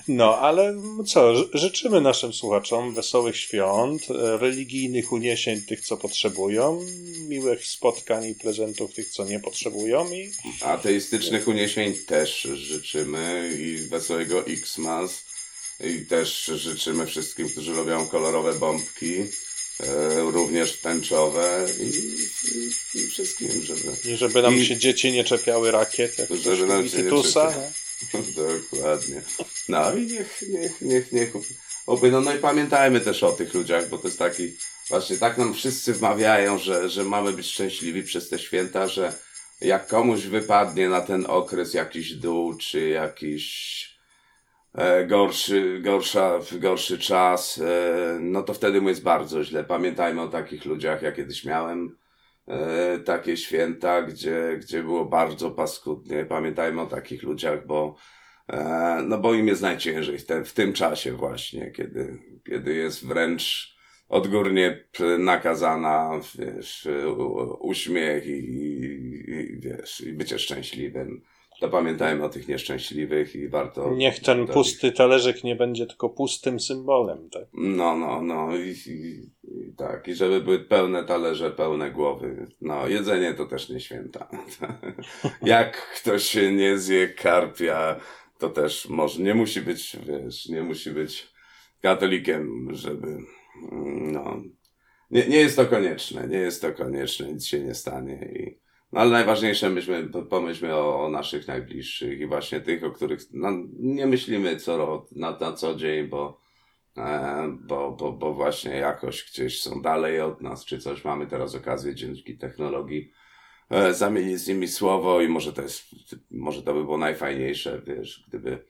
No, 0.08 0.38
ale 0.40 0.82
co, 1.08 1.34
życzymy 1.54 2.02
naszym 2.02 2.34
słuchaczom 2.34 2.94
wesołych 2.94 3.38
świąt, 3.38 4.02
e, 4.10 4.38
religijnych 4.38 5.12
uniesień 5.12 5.62
tych, 5.62 5.82
co 5.82 5.98
potrzebują, 5.98 6.86
miłych 7.28 7.66
spotkań 7.66 8.26
i 8.26 8.36
prezentów 8.36 8.94
tych, 8.94 9.10
co 9.10 9.26
nie 9.26 9.40
potrzebują 9.40 10.12
i... 10.12 10.32
Ateistycznych 10.62 11.48
uniesień 11.48 11.94
też 11.94 12.42
życzymy 12.42 13.52
i 13.60 13.78
wesołego 13.78 14.46
Xmas. 14.48 15.26
I 15.80 16.06
też 16.06 16.46
życzymy 16.46 17.06
wszystkim, 17.06 17.50
którzy 17.50 17.72
lubią 17.72 18.08
kolorowe 18.08 18.54
bombki 18.54 19.24
również 20.32 20.78
tęczowe 20.78 21.68
i, 21.80 21.84
i, 21.84 23.00
i, 23.00 23.08
wszystkim, 23.08 23.50
żeby... 23.62 23.82
I 24.06 24.16
żeby 24.18 24.42
nam 24.42 24.56
I, 24.56 24.66
się 24.66 24.78
dzieci 24.78 25.12
nie 25.12 25.24
czepiały 25.24 25.72
rakiet, 25.72 26.18
jak 26.20 26.30
żeby 26.40 26.66
nam 26.66 26.90
się 26.90 26.98
Titusa, 26.98 27.54
nie 28.14 28.24
Dokładnie. 28.72 29.22
No 29.70 29.96
i 29.96 30.06
niech, 30.06 30.44
niech, 30.50 30.82
niech, 30.82 31.12
niech 31.12 31.34
oby, 31.86 32.12
no, 32.12 32.22
no 32.22 32.36
i 32.36 32.38
pamiętajmy 32.38 33.02
też 33.02 33.24
o 33.24 33.32
tych 33.32 33.54
ludziach, 33.54 33.90
bo 33.90 33.98
to 33.98 34.08
jest 34.08 34.20
taki, 34.20 34.52
właśnie 34.90 35.18
tak 35.18 35.38
nam 35.38 35.54
wszyscy 35.54 35.94
wmawiają, 35.94 36.58
że, 36.58 36.90
że 36.90 37.04
mamy 37.04 37.34
być 37.34 37.48
szczęśliwi 37.48 38.04
przez 38.04 38.30
te 38.30 38.40
święta, 38.40 38.88
że 38.88 39.14
jak 39.62 39.88
komuś 39.88 40.22
wypadnie 40.22 40.90
na 40.90 41.02
ten 41.02 41.26
okres 41.28 41.74
jakiś 41.74 42.14
dół, 42.14 42.58
czy 42.58 42.90
jakiś 42.90 43.95
E, 43.95 43.95
gorszy, 45.08 45.80
gorsza, 45.82 46.40
gorszy 46.60 47.00
czas, 47.00 47.62
e, 47.66 48.18
no 48.20 48.44
to 48.44 48.54
wtedy 48.54 48.82
mu 48.82 48.90
jest 48.90 49.04
bardzo 49.04 49.44
źle. 49.44 49.64
Pamiętajmy 49.64 50.22
o 50.22 50.28
takich 50.28 50.66
ludziach, 50.66 51.02
ja 51.02 51.12
kiedyś 51.12 51.46
miałem 51.46 51.98
e, 52.48 53.00
takie 53.00 53.38
święta, 53.38 54.02
gdzie, 54.02 54.58
gdzie 54.62 54.84
było 54.84 55.06
bardzo 55.06 55.52
paskudnie. 55.52 56.26
Pamiętajmy 56.26 56.82
o 56.82 56.86
takich 56.86 57.24
ludziach, 57.24 57.68
bo 57.68 57.96
e, 58.48 59.02
no 59.08 59.18
bo 59.18 59.34
im 59.34 59.48
jest 59.48 59.62
najciężej 59.62 60.18
w, 60.18 60.26
w 60.46 60.54
tym 60.54 60.74
czasie 60.74 61.12
właśnie, 61.12 61.72
kiedy, 61.72 62.20
kiedy 62.48 62.74
jest 62.74 63.08
wręcz 63.08 63.76
odgórnie 64.10 64.86
nakazana, 65.20 66.20
wiesz, 66.40 66.88
uśmiech 67.60 68.28
i, 68.28 68.32
i, 68.32 69.60
wiesz, 69.60 70.02
i 70.02 70.14
bycie 70.14 70.40
szczęśliwym 70.40 71.22
to 71.60 71.70
pamiętajmy 71.70 72.24
o 72.24 72.30
tych 72.30 72.48
nieszczęśliwych 72.48 73.36
i 73.36 73.48
warto. 73.48 73.94
Niech 73.96 74.20
ten 74.20 74.48
pusty 74.48 74.92
talerzyk 74.92 75.44
nie 75.44 75.56
będzie 75.56 75.86
tylko 75.86 76.10
pustym 76.10 76.60
symbolem, 76.60 77.30
tak? 77.30 77.44
No, 77.54 77.98
no, 77.98 78.22
no. 78.22 78.58
I, 78.58 78.76
i, 78.88 79.32
i, 79.44 79.74
tak, 79.78 80.08
i 80.08 80.16
żeby 80.16 80.42
były 80.42 80.60
pełne 80.60 81.04
talerze, 81.04 81.52
pełne 81.52 81.92
głowy. 81.92 82.48
No, 82.62 82.88
jedzenie 82.88 83.34
to 83.34 83.46
też 83.46 83.70
nie 83.70 83.80
święta. 83.80 84.30
Jak 85.42 85.78
ktoś 85.96 86.36
nie 86.36 86.78
zje 86.78 87.08
karpia, 87.08 88.00
to 88.38 88.50
też 88.50 88.90
może, 88.90 89.24
nie 89.24 89.34
musi 89.34 89.62
być, 89.62 89.98
wiesz, 90.06 90.50
nie 90.50 90.64
musi 90.64 90.92
być 90.92 91.34
katolikiem, 91.82 92.68
żeby, 92.72 93.08
mm, 93.08 94.12
no. 94.12 94.42
Nie, 95.12 95.28
nie 95.28 95.38
jest 95.38 95.56
to 95.56 95.66
konieczne, 95.66 96.28
nie 96.28 96.38
jest 96.38 96.62
to 96.62 96.74
konieczne, 96.74 97.34
nic 97.34 97.46
się 97.46 97.60
nie 97.60 97.74
stanie 97.74 98.16
i 98.16 98.65
no 98.96 99.02
ale 99.02 99.12
najważniejsze 99.12 99.70
myśmy, 99.70 100.10
pomyślmy 100.30 100.76
o, 100.76 101.06
o, 101.06 101.10
naszych 101.10 101.48
najbliższych 101.48 102.20
i 102.20 102.28
właśnie 102.28 102.62
tych, 102.62 102.84
o 102.84 102.92
których 102.92 103.20
no, 103.34 103.50
nie 103.80 104.08
myślimy 104.08 104.58
co, 104.58 105.06
na, 105.12 105.38
na 105.40 105.54
co 105.54 105.76
dzień, 105.76 106.08
bo, 106.08 106.42
e, 106.98 107.58
bo, 107.62 107.92
bo, 107.92 108.12
bo 108.12 108.34
właśnie 108.34 108.72
jakoś 108.72 109.32
gdzieś 109.32 109.62
są 109.62 109.82
dalej 109.82 110.22
od 110.22 110.42
nas, 110.42 110.66
czy 110.66 110.80
coś. 110.80 111.04
Mamy 111.04 111.28
teraz 111.28 111.56
okazję 111.56 111.96
dzięki 111.96 112.38
technologii 112.38 113.12
e, 113.70 113.94
zamienić 113.94 114.40
z 114.40 114.48
nimi 114.48 114.68
słowo 114.68 115.22
i 115.22 115.28
może 115.28 115.54
to 115.54 115.62
jest, 115.62 115.84
może 116.32 116.64
to 116.64 116.74
by 116.74 116.84
było 116.84 116.98
najfajniejsze, 116.98 117.82
wiesz, 117.88 118.26
gdyby, 118.28 118.66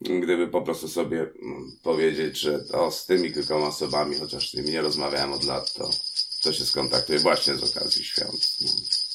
gdyby 0.00 0.48
po 0.48 0.62
prostu 0.62 0.88
sobie 0.88 1.20
mm, 1.20 1.32
powiedzieć, 1.82 2.40
że 2.40 2.58
o, 2.72 2.90
z 2.90 3.06
tymi 3.06 3.32
kilkoma 3.32 3.66
osobami, 3.66 4.14
chociaż 4.14 4.50
z 4.50 4.54
nimi 4.54 4.70
nie 4.70 4.82
rozmawiałem 4.82 5.32
od 5.32 5.44
lat, 5.44 5.74
to, 5.74 5.90
to 6.42 6.52
się 6.52 6.64
skontaktuje 6.64 7.18
właśnie 7.18 7.54
z 7.54 7.76
okazji 7.76 8.04
świąt. 8.04 8.56
No. 8.60 9.05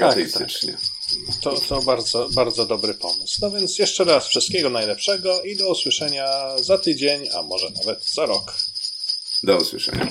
Tak, 0.00 0.12
ateistycznie. 0.12 0.72
Tak. 0.72 0.80
To, 1.40 1.60
to 1.68 1.82
bardzo, 1.82 2.28
bardzo 2.34 2.66
dobry 2.66 2.94
pomysł. 2.94 3.38
No 3.42 3.50
więc 3.50 3.78
jeszcze 3.78 4.04
raz 4.04 4.26
wszystkiego 4.26 4.70
najlepszego 4.70 5.42
i 5.42 5.56
do 5.56 5.70
usłyszenia 5.70 6.28
za 6.60 6.78
tydzień, 6.78 7.28
a 7.34 7.42
może 7.42 7.66
nawet 7.78 8.10
za 8.10 8.26
rok. 8.26 8.54
Do 9.42 9.56
usłyszenia. 9.56 10.06